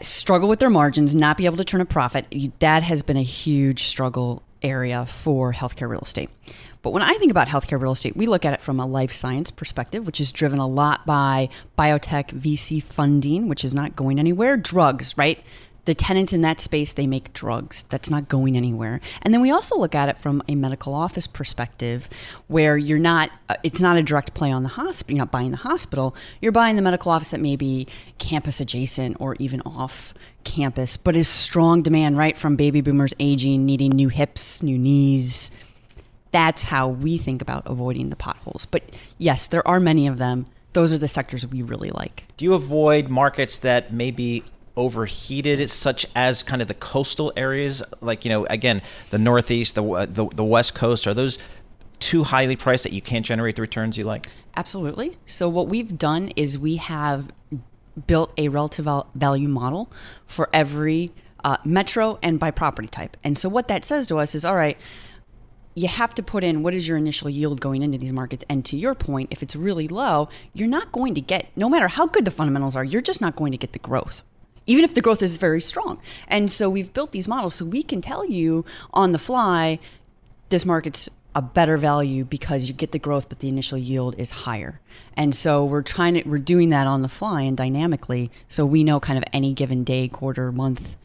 struggle 0.02 0.48
with 0.48 0.60
their 0.60 0.70
margins, 0.70 1.16
not 1.16 1.38
be 1.38 1.46
able 1.46 1.58
to 1.58 1.66
turn 1.66 1.82
a 1.82 1.86
profit. 1.86 2.26
That 2.60 2.84
has 2.84 3.02
been 3.02 3.18
a 3.18 3.24
huge 3.24 3.84
struggle 3.84 4.44
area 4.62 5.06
for 5.06 5.54
healthcare 5.54 5.90
real 5.90 6.02
estate. 6.02 6.30
But 6.84 6.92
when 6.92 7.04
I 7.04 7.14
think 7.14 7.32
about 7.32 7.48
healthcare 7.48 7.80
real 7.80 7.92
estate, 7.92 8.16
we 8.16 8.26
look 8.26 8.44
at 8.44 8.54
it 8.54 8.62
from 8.62 8.80
a 8.80 8.86
life 8.86 9.12
science 9.12 9.52
perspective, 9.52 10.06
which 10.06 10.20
is 10.20 10.32
driven 10.32 10.60
a 10.60 10.68
lot 10.68 11.06
by 11.06 11.50
biotech 11.78 12.30
VC 12.30 12.82
funding, 12.82 13.48
which 13.48 13.64
is 13.64 13.76
not 13.76 13.96
going 13.96 14.20
anywhere. 14.20 14.58
Drugs, 14.58 15.16
right? 15.18 15.44
The 15.86 15.96
tenants 15.96 16.32
in 16.32 16.42
that 16.42 16.60
space, 16.60 16.94
they 16.94 17.08
make 17.08 17.34
drugs. 17.34 17.84
That's 17.90 18.12
not 18.12 18.30
going 18.30 18.56
anywhere. 18.56 19.02
And 19.24 19.34
then 19.34 19.42
we 19.42 19.50
also 19.50 19.76
look 19.78 19.96
at 19.96 20.10
it 20.10 20.18
from 20.18 20.44
a 20.48 20.54
medical 20.54 20.94
office 20.94 21.26
perspective, 21.26 22.08
where 22.48 22.78
you're 22.78 23.00
not, 23.00 23.32
uh, 23.50 23.56
it's 23.64 23.82
not 23.82 23.98
a 23.98 24.04
direct 24.04 24.36
play 24.36 24.52
on 24.52 24.62
the 24.62 24.70
hospital. 24.70 25.16
You're 25.16 25.26
not 25.26 25.32
buying 25.32 25.50
the 25.50 25.58
hospital. 25.58 26.16
You're 26.40 26.52
buying 26.52 26.76
the 26.76 26.84
medical 26.84 27.12
office 27.12 27.32
that 27.32 27.40
may 27.40 27.56
be 27.56 27.88
campus 28.20 28.60
adjacent 28.60 29.18
or 29.20 29.36
even 29.40 29.62
off 29.62 30.14
campus, 30.44 30.98
but 30.98 31.16
is 31.16 31.28
strong 31.28 31.82
demand, 31.82 32.16
right? 32.16 32.38
From 32.38 32.56
baby 32.56 32.82
boomers 32.82 33.16
aging, 33.20 33.66
needing 33.66 33.90
new 33.92 34.10
hips, 34.10 34.62
new 34.62 34.78
knees. 34.78 35.50
That's 36.32 36.64
how 36.64 36.90
we 36.90 37.18
think 37.18 37.42
about 37.42 37.64
avoiding 37.66 38.10
the 38.10 38.16
potholes. 38.16 38.68
But 38.68 38.84
yes, 39.18 39.48
there 39.48 39.68
are 39.68 39.80
many 39.80 40.06
of 40.06 40.20
them. 40.20 40.46
Those 40.74 40.94
are 40.94 40.98
the 40.98 41.08
sectors 41.08 41.46
we 41.46 41.64
really 41.64 41.90
like. 41.90 42.26
Do 42.38 42.46
you 42.46 42.54
avoid 42.54 43.10
markets 43.10 43.58
that 43.58 43.92
may 43.92 44.12
be 44.12 44.44
overheated, 44.78 45.70
such 45.70 46.06
as 46.16 46.44
kind 46.44 46.62
of 46.62 46.68
the 46.68 46.74
coastal 46.74 47.34
areas, 47.36 47.84
like 48.02 48.26
you 48.26 48.30
know, 48.30 48.46
again, 48.46 48.82
the 49.10 49.18
Northeast, 49.18 49.76
the 49.76 50.06
the, 50.06 50.28
the 50.28 50.44
West 50.44 50.76
Coast? 50.76 51.08
Are 51.08 51.14
those 51.14 51.38
too 52.00 52.24
highly 52.24 52.56
priced 52.56 52.84
that 52.84 52.94
you 52.94 53.02
can't 53.02 53.26
generate 53.26 53.56
the 53.56 53.62
returns 53.62 53.98
you 53.98 54.04
like? 54.04 54.28
Absolutely. 54.56 55.18
So 55.26 55.48
what 55.48 55.68
we've 55.68 55.98
done 55.98 56.30
is 56.36 56.58
we 56.58 56.78
have 56.78 57.32
built 58.08 58.34
a 58.38 58.48
relative 58.50 58.86
val- 58.86 59.10
value 59.16 59.48
model 59.48 59.92
for 60.26 60.50
every 60.54 61.12
uh, 61.44 61.58
metro 61.64 62.20
and 62.22 62.40
by 62.40 62.52
property 62.52 62.88
type. 62.88 63.18
And 63.24 63.38
so 63.38 63.50
what 63.50 63.68
that 63.68 63.86
says 63.86 64.08
to 64.08 64.18
us 64.18 64.36
is, 64.36 64.44
all 64.46 64.56
right, 64.56 64.78
you 65.76 65.88
have 65.88 66.14
to 66.16 66.24
put 66.24 66.44
in 66.44 66.64
what 66.64 66.74
is 66.74 66.88
your 66.88 66.98
initial 66.98 67.30
yield 67.30 67.62
going 67.62 67.82
into 67.82 67.98
these 67.98 68.12
markets. 68.12 68.44
And 68.50 68.66
to 68.66 68.76
your 68.76 68.96
point, 68.96 69.30
if 69.32 69.42
it's 69.42 69.56
really 69.56 69.88
low, 69.88 70.28
you're 70.54 70.68
not 70.68 70.92
going 70.92 71.16
to 71.16 71.22
get, 71.22 71.48
no 71.56 71.70
matter 71.70 71.88
how 71.88 72.08
good 72.08 72.26
the 72.26 72.32
fundamentals 72.32 72.76
are, 72.76 72.84
you're 72.84 73.02
just 73.02 73.22
not 73.22 73.36
going 73.36 73.52
to 73.52 73.58
get 73.58 73.74
the 73.74 73.80
growth. 73.80 74.22
Even 74.68 74.84
if 74.84 74.94
the 74.94 75.02
growth 75.02 75.22
is 75.22 75.38
very 75.38 75.62
strong. 75.62 76.00
And 76.28 76.52
so 76.52 76.70
we've 76.70 76.94
built 76.94 77.12
these 77.12 77.28
models 77.28 77.56
so 77.56 77.66
we 77.66 77.84
can 77.84 78.02
tell 78.02 78.26
you 78.26 78.66
on 78.94 79.12
the 79.12 79.20
fly, 79.20 79.80
this 80.50 80.66
market's 80.66 81.10
a 81.34 81.42
better 81.42 81.78
value 81.78 82.26
because 82.26 82.68
you 82.68 82.74
get 82.74 82.92
the 82.92 83.00
growth, 83.00 83.30
but 83.30 83.40
the 83.40 83.48
initial 83.48 83.78
yield 83.78 84.16
is 84.18 84.30
higher. 84.32 84.82
And 85.16 85.36
so 85.36 85.64
we're 85.64 85.82
trying 85.82 86.16
to, 86.16 86.28
we're 86.28 86.40
doing 86.40 86.70
that 86.70 86.88
on 86.88 87.02
the 87.02 87.10
fly 87.10 87.42
and 87.44 87.56
dynamically. 87.56 88.30
So 88.48 88.66
we 88.66 88.84
know 88.84 89.00
kind 89.00 89.18
of 89.18 89.24
any 89.32 89.54
given 89.54 89.84
day, 89.84 90.08
quarter, 90.08 90.52
month, 90.52 90.98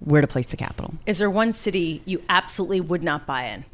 where 0.00 0.20
to 0.20 0.26
place 0.26 0.46
the 0.46 0.56
capital. 0.56 0.94
Is 1.06 1.18
there 1.18 1.30
one 1.30 1.52
city 1.52 2.02
you 2.04 2.22
absolutely 2.28 2.80
would 2.80 3.02
not 3.02 3.26
buy 3.26 3.44
in? 3.44 3.64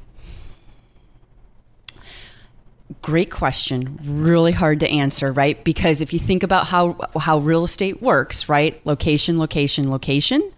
Great 3.02 3.30
question. 3.30 3.98
Really 4.04 4.52
hard 4.52 4.80
to 4.80 4.88
answer, 4.88 5.32
right? 5.32 5.62
Because 5.64 6.00
if 6.00 6.12
you 6.12 6.18
think 6.18 6.42
about 6.42 6.66
how 6.66 6.96
how 7.18 7.38
real 7.38 7.64
estate 7.64 8.00
works, 8.00 8.48
right? 8.48 8.80
Location, 8.86 9.38
location, 9.38 9.90
location. 9.90 10.52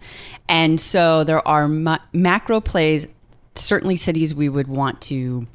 And 0.47 0.79
so 0.79 1.23
there 1.23 1.47
are 1.47 1.67
ma- 1.67 1.99
macro 2.13 2.61
plays, 2.61 3.07
certainly 3.55 3.97
cities 3.97 4.33
we 4.35 4.47
would 4.49 4.67
want 4.67 5.01
to 5.03 5.47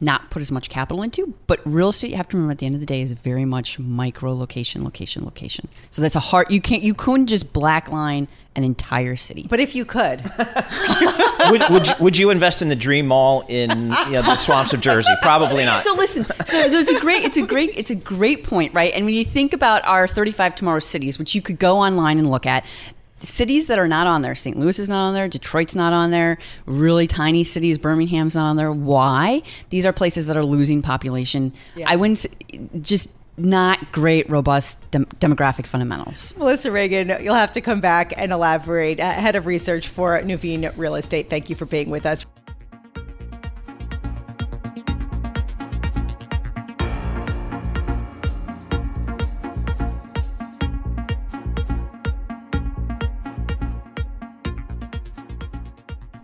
not 0.00 0.30
put 0.30 0.42
as 0.42 0.52
much 0.52 0.68
capital 0.68 1.02
into. 1.02 1.34
But 1.46 1.60
real 1.64 1.88
estate, 1.88 2.10
you 2.10 2.16
have 2.16 2.28
to 2.28 2.36
remember 2.36 2.52
at 2.52 2.58
the 2.58 2.66
end 2.66 2.74
of 2.74 2.80
the 2.80 2.86
day, 2.86 3.00
is 3.00 3.12
very 3.12 3.44
much 3.44 3.78
micro 3.78 4.34
location, 4.34 4.84
location, 4.84 5.24
location. 5.24 5.68
So 5.90 6.02
that's 6.02 6.16
a 6.16 6.20
hard. 6.20 6.50
You 6.50 6.60
can't. 6.60 6.82
You 6.82 6.94
couldn't 6.94 7.28
just 7.28 7.52
black 7.52 7.88
line 7.88 8.28
an 8.56 8.64
entire 8.64 9.16
city. 9.16 9.46
But 9.48 9.60
if 9.60 9.74
you 9.74 9.84
could, 9.84 10.22
would, 11.50 11.62
would, 11.70 11.88
you, 11.88 11.94
would 12.00 12.16
you 12.16 12.30
invest 12.30 12.62
in 12.62 12.68
the 12.68 12.76
Dream 12.76 13.06
Mall 13.06 13.44
in 13.48 13.70
you 13.70 14.12
know, 14.12 14.22
the 14.22 14.36
swamps 14.36 14.72
of 14.72 14.80
Jersey? 14.80 15.12
Probably 15.20 15.64
not. 15.64 15.80
So 15.80 15.94
listen, 15.94 16.24
so, 16.24 16.68
so 16.68 16.78
it's 16.78 16.90
a 16.90 16.98
great, 16.98 17.22
it's 17.24 17.36
a 17.36 17.42
great, 17.42 17.76
it's 17.76 17.90
a 17.90 17.94
great 17.94 18.44
point, 18.44 18.72
right? 18.72 18.92
And 18.94 19.04
when 19.04 19.14
you 19.14 19.24
think 19.24 19.52
about 19.52 19.84
our 19.84 20.08
35 20.08 20.54
tomorrow 20.54 20.78
cities, 20.78 21.18
which 21.18 21.34
you 21.34 21.42
could 21.42 21.58
go 21.58 21.78
online 21.78 22.18
and 22.18 22.30
look 22.30 22.46
at, 22.46 22.64
cities 23.22 23.66
that 23.66 23.78
are 23.78 23.88
not 23.88 24.06
on 24.06 24.22
there 24.22 24.34
st 24.34 24.58
louis 24.58 24.78
is 24.78 24.88
not 24.88 25.06
on 25.06 25.14
there 25.14 25.28
detroit's 25.28 25.74
not 25.74 25.92
on 25.92 26.10
there 26.10 26.38
really 26.66 27.06
tiny 27.06 27.42
cities 27.42 27.78
birmingham's 27.78 28.34
not 28.34 28.50
on 28.50 28.56
there 28.56 28.72
why 28.72 29.42
these 29.70 29.86
are 29.86 29.92
places 29.92 30.26
that 30.26 30.36
are 30.36 30.44
losing 30.44 30.82
population 30.82 31.52
yeah. 31.74 31.86
i 31.88 31.96
wouldn't 31.96 32.26
just 32.82 33.10
not 33.38 33.92
great, 33.92 34.28
robust 34.30 34.90
dem- 34.90 35.06
demographic 35.20 35.66
fundamentals. 35.66 36.34
Melissa 36.36 36.70
Reagen, 36.70 37.22
you'll 37.22 37.34
have 37.34 37.52
to 37.52 37.60
come 37.60 37.80
back 37.80 38.12
and 38.16 38.32
elaborate. 38.32 39.00
Uh, 39.00 39.12
head 39.12 39.36
of 39.36 39.46
research 39.46 39.88
for 39.88 40.20
Nuveen 40.22 40.72
Real 40.76 40.94
Estate. 40.94 41.28
Thank 41.28 41.50
you 41.50 41.56
for 41.56 41.66
being 41.66 41.90
with 41.90 42.06
us. 42.06 42.24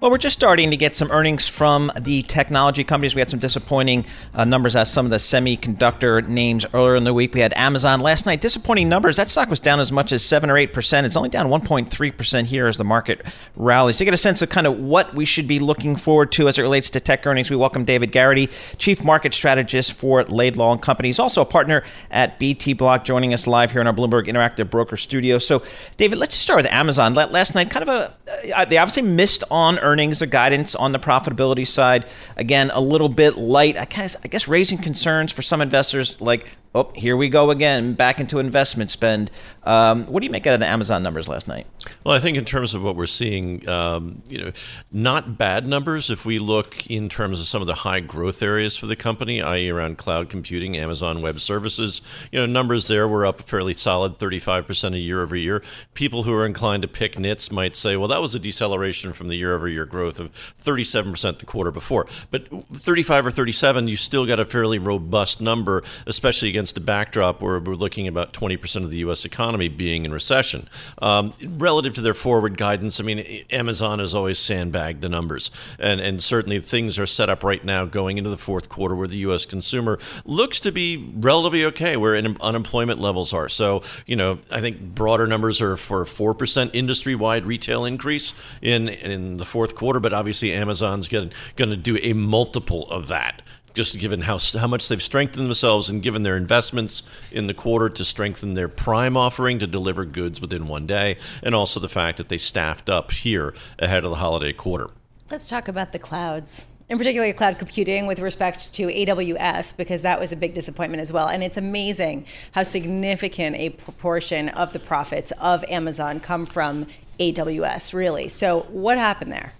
Well, 0.02 0.10
we're 0.10 0.18
just 0.18 0.34
starting 0.34 0.72
to 0.72 0.76
get 0.76 0.96
some 0.96 1.12
earnings 1.12 1.46
from 1.46 1.92
the 1.96 2.24
technology 2.24 2.82
companies. 2.82 3.14
We 3.14 3.20
had 3.20 3.30
some 3.30 3.38
disappointing 3.38 4.04
uh, 4.34 4.44
numbers 4.44 4.74
as 4.74 4.90
some 4.92 5.06
of 5.06 5.10
the 5.10 5.18
semiconductor 5.18 6.26
names 6.26 6.66
earlier 6.74 6.96
in 6.96 7.04
the 7.04 7.14
week. 7.14 7.34
We 7.34 7.38
had 7.38 7.54
Amazon 7.56 8.00
last 8.00 8.26
night. 8.26 8.40
Disappointing 8.40 8.88
numbers. 8.88 9.16
That 9.16 9.30
stock 9.30 9.48
was 9.48 9.60
down 9.60 9.78
as 9.78 9.92
much 9.92 10.10
as 10.10 10.24
7 10.24 10.50
or 10.50 10.54
8%. 10.54 11.04
It's 11.04 11.14
only 11.14 11.28
down 11.28 11.46
1.3% 11.46 12.46
here 12.46 12.66
as 12.66 12.78
the 12.78 12.84
market 12.84 13.24
rallies. 13.54 13.98
To 13.98 14.04
get 14.04 14.12
a 14.12 14.16
sense 14.16 14.42
of 14.42 14.48
kind 14.48 14.66
of 14.66 14.76
what 14.76 15.14
we 15.14 15.24
should 15.24 15.46
be 15.46 15.60
looking 15.60 15.94
forward 15.94 16.32
to 16.32 16.48
as 16.48 16.58
it 16.58 16.62
relates 16.62 16.90
to 16.90 16.98
tech 16.98 17.24
earnings, 17.24 17.48
we 17.48 17.54
welcome 17.54 17.84
David 17.84 18.10
Garrity, 18.10 18.48
Chief 18.78 19.04
Market 19.04 19.32
Strategist 19.32 19.92
for 19.92 20.24
Laidlaw 20.24 20.72
and 20.72 20.82
Company. 20.82 21.10
He's 21.10 21.20
also 21.20 21.42
a 21.42 21.46
partner 21.46 21.84
at 22.10 22.40
BTblock, 22.40 23.04
joining 23.04 23.34
us 23.34 23.46
live 23.46 23.70
here 23.70 23.80
in 23.80 23.86
our 23.86 23.94
Bloomberg 23.94 24.26
Interactive 24.26 24.68
Broker 24.68 24.96
studio. 24.96 25.38
So, 25.38 25.62
David, 25.96 26.18
let's 26.18 26.34
just 26.34 26.42
start 26.42 26.56
with 26.56 26.72
Amazon. 26.72 27.14
Last 27.14 27.54
night, 27.54 27.70
kind 27.70 27.88
of 27.88 27.88
a, 27.88 28.52
uh, 28.52 28.64
they 28.64 28.78
obviously 28.78 29.02
missed 29.02 29.44
on 29.48 29.78
earnings 29.78 29.91
earnings, 29.92 30.20
the 30.20 30.26
guidance 30.26 30.74
on 30.74 30.92
the 30.92 30.98
profitability 30.98 31.66
side, 31.66 32.06
again, 32.36 32.70
a 32.72 32.80
little 32.80 33.10
bit 33.10 33.36
light. 33.36 33.76
I 33.76 33.84
guess, 33.84 34.16
I 34.24 34.28
guess 34.28 34.48
raising 34.48 34.78
concerns 34.78 35.30
for 35.30 35.42
some 35.42 35.60
investors 35.60 36.18
like 36.20 36.56
oh, 36.74 36.90
here 36.94 37.16
we 37.16 37.28
go 37.28 37.50
again, 37.50 37.94
back 37.94 38.18
into 38.18 38.38
investment 38.38 38.90
spend. 38.90 39.30
Um, 39.64 40.06
what 40.06 40.20
do 40.20 40.26
you 40.26 40.32
make 40.32 40.46
out 40.46 40.54
of 40.54 40.60
the 40.60 40.66
Amazon 40.66 41.02
numbers 41.02 41.28
last 41.28 41.46
night? 41.46 41.66
Well, 42.04 42.14
I 42.14 42.20
think 42.20 42.36
in 42.36 42.44
terms 42.44 42.74
of 42.74 42.82
what 42.82 42.96
we're 42.96 43.06
seeing, 43.06 43.68
um, 43.68 44.22
you 44.28 44.38
know, 44.38 44.52
not 44.90 45.36
bad 45.38 45.66
numbers 45.66 46.10
if 46.10 46.24
we 46.24 46.38
look 46.38 46.86
in 46.86 47.08
terms 47.08 47.40
of 47.40 47.46
some 47.46 47.60
of 47.60 47.66
the 47.66 47.74
high 47.74 48.00
growth 48.00 48.42
areas 48.42 48.76
for 48.76 48.86
the 48.86 48.96
company, 48.96 49.42
i.e., 49.42 49.70
around 49.70 49.98
cloud 49.98 50.28
computing, 50.28 50.76
Amazon 50.76 51.22
Web 51.22 51.40
Services. 51.40 52.00
You 52.32 52.40
know, 52.40 52.46
numbers 52.46 52.88
there 52.88 53.06
were 53.06 53.26
up 53.26 53.40
a 53.40 53.42
fairly 53.42 53.74
solid 53.74 54.18
35% 54.18 54.94
a 54.94 54.98
year 54.98 55.22
over 55.22 55.36
year. 55.36 55.62
People 55.94 56.24
who 56.24 56.32
are 56.32 56.46
inclined 56.46 56.82
to 56.82 56.88
pick 56.88 57.18
nits 57.18 57.52
might 57.52 57.76
say, 57.76 57.96
well, 57.96 58.08
that 58.08 58.22
was 58.22 58.34
a 58.34 58.38
deceleration 58.38 59.12
from 59.12 59.28
the 59.28 59.36
year 59.36 59.54
over 59.54 59.68
year 59.68 59.84
growth 59.84 60.18
of 60.18 60.32
37% 60.32 61.38
the 61.38 61.46
quarter 61.46 61.70
before. 61.70 62.06
But 62.30 62.48
35 62.72 63.26
or 63.26 63.30
37, 63.30 63.88
you 63.88 63.96
still 63.96 64.26
got 64.26 64.40
a 64.40 64.44
fairly 64.44 64.78
robust 64.78 65.40
number, 65.40 65.82
especially 66.06 66.48
against 66.48 66.61
against 66.62 66.78
a 66.78 66.80
backdrop 66.80 67.42
where 67.42 67.58
we're 67.58 67.74
looking 67.74 68.06
about 68.06 68.32
20% 68.32 68.84
of 68.84 68.90
the 68.92 68.98
U.S. 68.98 69.24
economy 69.24 69.66
being 69.66 70.04
in 70.04 70.12
recession. 70.12 70.68
Um, 70.98 71.32
relative 71.42 71.92
to 71.94 72.00
their 72.00 72.14
forward 72.14 72.56
guidance, 72.56 73.00
I 73.00 73.02
mean, 73.02 73.44
Amazon 73.50 73.98
has 73.98 74.14
always 74.14 74.38
sandbagged 74.38 75.00
the 75.00 75.08
numbers. 75.08 75.50
And, 75.80 76.00
and 76.00 76.22
certainly 76.22 76.60
things 76.60 77.00
are 77.00 77.06
set 77.06 77.28
up 77.28 77.42
right 77.42 77.64
now 77.64 77.84
going 77.84 78.16
into 78.16 78.30
the 78.30 78.36
fourth 78.36 78.68
quarter 78.68 78.94
where 78.94 79.08
the 79.08 79.16
U.S. 79.16 79.44
consumer 79.44 79.98
looks 80.24 80.60
to 80.60 80.70
be 80.70 81.12
relatively 81.16 81.64
okay 81.64 81.96
where 81.96 82.14
unemployment 82.14 83.00
levels 83.00 83.32
are. 83.32 83.48
So, 83.48 83.82
you 84.06 84.14
know, 84.14 84.38
I 84.48 84.60
think 84.60 84.94
broader 84.94 85.26
numbers 85.26 85.60
are 85.60 85.76
for 85.76 86.04
4% 86.04 86.70
industry 86.72 87.16
wide 87.16 87.44
retail 87.44 87.84
increase 87.84 88.34
in, 88.60 88.88
in 88.88 89.38
the 89.38 89.44
fourth 89.44 89.74
quarter, 89.74 89.98
but 89.98 90.12
obviously 90.12 90.52
Amazon's 90.52 91.08
going 91.08 91.32
to 91.56 91.76
do 91.76 91.98
a 92.02 92.12
multiple 92.12 92.88
of 92.88 93.08
that 93.08 93.42
just 93.74 93.98
given 93.98 94.22
how 94.22 94.38
how 94.58 94.66
much 94.66 94.88
they've 94.88 95.02
strengthened 95.02 95.46
themselves 95.46 95.88
and 95.88 96.02
given 96.02 96.22
their 96.22 96.36
investments 96.36 97.02
in 97.30 97.46
the 97.46 97.54
quarter 97.54 97.88
to 97.88 98.04
strengthen 98.04 98.54
their 98.54 98.68
prime 98.68 99.16
offering 99.16 99.58
to 99.58 99.66
deliver 99.66 100.04
goods 100.04 100.40
within 100.40 100.68
one 100.68 100.86
day, 100.86 101.16
and 101.42 101.54
also 101.54 101.80
the 101.80 101.88
fact 101.88 102.18
that 102.18 102.28
they 102.28 102.38
staffed 102.38 102.90
up 102.90 103.10
here 103.10 103.54
ahead 103.78 104.04
of 104.04 104.10
the 104.10 104.16
holiday 104.16 104.52
quarter. 104.52 104.90
Let's 105.30 105.48
talk 105.48 105.68
about 105.68 105.92
the 105.92 105.98
clouds. 105.98 106.66
In 106.88 106.98
particular, 106.98 107.32
cloud 107.32 107.58
computing 107.58 108.06
with 108.06 108.20
respect 108.20 108.74
to 108.74 108.88
AWS, 108.88 109.76
because 109.78 110.02
that 110.02 110.20
was 110.20 110.30
a 110.30 110.36
big 110.36 110.52
disappointment 110.52 111.00
as 111.00 111.10
well. 111.10 111.26
And 111.26 111.42
it's 111.42 111.56
amazing 111.56 112.26
how 112.50 112.64
significant 112.64 113.56
a 113.56 113.70
proportion 113.70 114.50
of 114.50 114.74
the 114.74 114.78
profits 114.78 115.32
of 115.40 115.64
Amazon 115.64 116.20
come 116.20 116.44
from 116.44 116.86
AWS, 117.18 117.94
really. 117.94 118.28
So, 118.28 118.66
what 118.68 118.98
happened 118.98 119.32
there? 119.32 119.54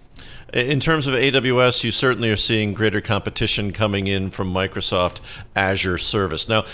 In 0.53 0.79
terms 0.79 1.07
of 1.07 1.15
AWS, 1.15 1.83
you 1.83 1.91
certainly 1.91 2.29
are 2.29 2.37
seeing 2.37 2.73
greater 2.73 3.01
competition 3.01 3.73
coming 3.73 4.05
in 4.05 4.29
from 4.29 4.53
Microsoft 4.53 5.19
Azure 5.55 5.97
service. 5.97 6.47
Now, 6.47 6.65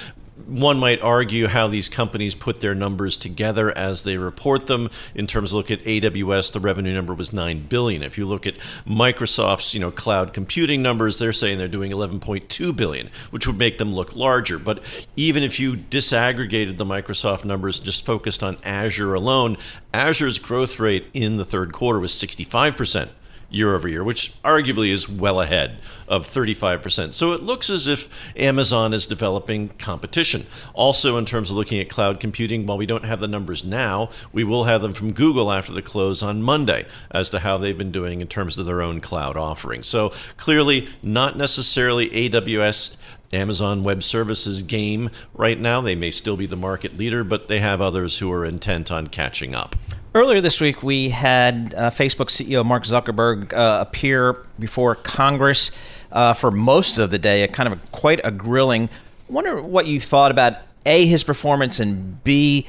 one 0.45 0.79
might 0.79 1.01
argue 1.01 1.47
how 1.47 1.67
these 1.67 1.89
companies 1.89 2.35
put 2.35 2.59
their 2.59 2.75
numbers 2.75 3.17
together 3.17 3.77
as 3.77 4.03
they 4.03 4.17
report 4.17 4.67
them. 4.67 4.89
In 5.13 5.27
terms 5.27 5.51
of 5.51 5.55
look 5.55 5.71
at 5.71 5.83
AWS, 5.83 6.51
the 6.51 6.59
revenue 6.59 6.93
number 6.93 7.13
was 7.13 7.33
nine 7.33 7.65
billion. 7.67 8.03
If 8.03 8.17
you 8.17 8.25
look 8.25 8.47
at 8.47 8.57
Microsoft's, 8.85 9.73
you 9.73 9.79
know, 9.79 9.91
cloud 9.91 10.33
computing 10.33 10.81
numbers, 10.81 11.19
they're 11.19 11.33
saying 11.33 11.57
they're 11.57 11.67
doing 11.67 11.91
11.2 11.91 12.75
billion, 12.75 13.09
which 13.31 13.47
would 13.47 13.57
make 13.57 13.77
them 13.77 13.93
look 13.93 14.15
larger. 14.15 14.57
But 14.57 14.83
even 15.15 15.43
if 15.43 15.59
you 15.59 15.75
disaggregated 15.75 16.77
the 16.77 16.85
Microsoft 16.85 17.45
numbers, 17.45 17.79
just 17.79 18.05
focused 18.05 18.43
on 18.43 18.57
Azure 18.63 19.13
alone, 19.13 19.57
Azure's 19.93 20.39
growth 20.39 20.79
rate 20.79 21.07
in 21.13 21.37
the 21.37 21.45
third 21.45 21.73
quarter 21.73 21.99
was 21.99 22.13
65 22.13 22.75
percent 22.75 23.11
year 23.49 23.75
over 23.75 23.87
year, 23.87 24.03
which 24.03 24.33
arguably 24.43 24.91
is 24.91 25.09
well 25.09 25.41
ahead 25.41 25.79
of 26.07 26.27
35%. 26.27 27.13
So 27.13 27.33
it 27.33 27.41
looks 27.41 27.69
as 27.69 27.87
if 27.87 28.09
Amazon 28.35 28.93
is 28.93 29.05
developing 29.07 29.69
competition. 29.79 30.45
Also, 30.73 31.17
in 31.17 31.25
terms 31.25 31.49
of 31.49 31.55
looking 31.55 31.79
at 31.79 31.89
cloud 31.89 32.19
computing, 32.19 32.65
while 32.65 32.77
we 32.77 32.85
don't 32.85 33.05
have 33.05 33.19
the 33.19 33.27
numbers 33.27 33.63
now, 33.63 34.09
we 34.31 34.43
will 34.43 34.63
have 34.65 34.81
them 34.81 34.93
from 34.93 35.13
Google 35.13 35.51
after 35.51 35.71
the 35.71 35.81
close 35.81 36.23
on 36.23 36.41
Monday 36.41 36.85
as 37.11 37.29
to 37.29 37.39
how 37.39 37.57
they've 37.57 37.77
been 37.77 37.91
doing 37.91 38.21
in 38.21 38.27
terms 38.27 38.57
of 38.57 38.65
their 38.65 38.81
own 38.81 38.99
cloud 38.99 39.37
offering. 39.37 39.83
So 39.83 40.11
clearly, 40.37 40.89
not 41.01 41.37
necessarily 41.37 42.09
AWS 42.09 42.97
Amazon 43.31 43.83
Web 43.83 44.01
Services 44.01 44.63
game 44.63 45.09
right 45.33 45.59
now. 45.59 45.81
They 45.81 45.95
may 45.95 46.11
still 46.11 46.37
be 46.37 46.47
the 46.47 46.55
market 46.55 46.97
leader, 46.97 47.23
but 47.23 47.47
they 47.47 47.59
have 47.59 47.81
others 47.81 48.19
who 48.19 48.31
are 48.31 48.45
intent 48.45 48.91
on 48.91 49.07
catching 49.07 49.53
up. 49.53 49.75
Earlier 50.15 50.41
this 50.41 50.59
week, 50.59 50.81
we 50.81 51.09
had 51.09 51.75
uh, 51.77 51.91
Facebook 51.91 52.29
CEO 52.29 52.65
Mark 52.65 52.83
Zuckerberg 52.83 53.53
uh, 53.53 53.85
appear 53.87 54.43
before 54.57 54.95
Congress 54.95 55.69
uh, 56.11 56.33
for 56.33 56.49
most 56.49 56.97
of 56.97 57.11
the 57.11 57.19
day, 57.19 57.43
a 57.43 57.47
kind 57.47 57.71
of 57.71 57.73
a, 57.73 57.87
quite 57.91 58.19
a 58.23 58.31
grilling. 58.31 58.89
I 59.29 59.31
wonder 59.31 59.61
what 59.61 59.85
you 59.85 59.99
thought 59.99 60.31
about 60.31 60.57
A, 60.87 61.05
his 61.05 61.23
performance, 61.23 61.79
and 61.79 62.23
B, 62.23 62.65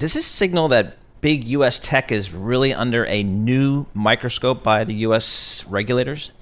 does 0.00 0.14
this 0.14 0.26
signal 0.26 0.66
that 0.68 0.96
big 1.20 1.44
U.S. 1.44 1.78
tech 1.78 2.12
is 2.12 2.34
really 2.34 2.74
under 2.74 3.06
a 3.06 3.22
new 3.22 3.86
microscope 3.94 4.62
by 4.62 4.84
the 4.84 4.94
U.S. 5.06 5.64
regulators? 5.66 6.32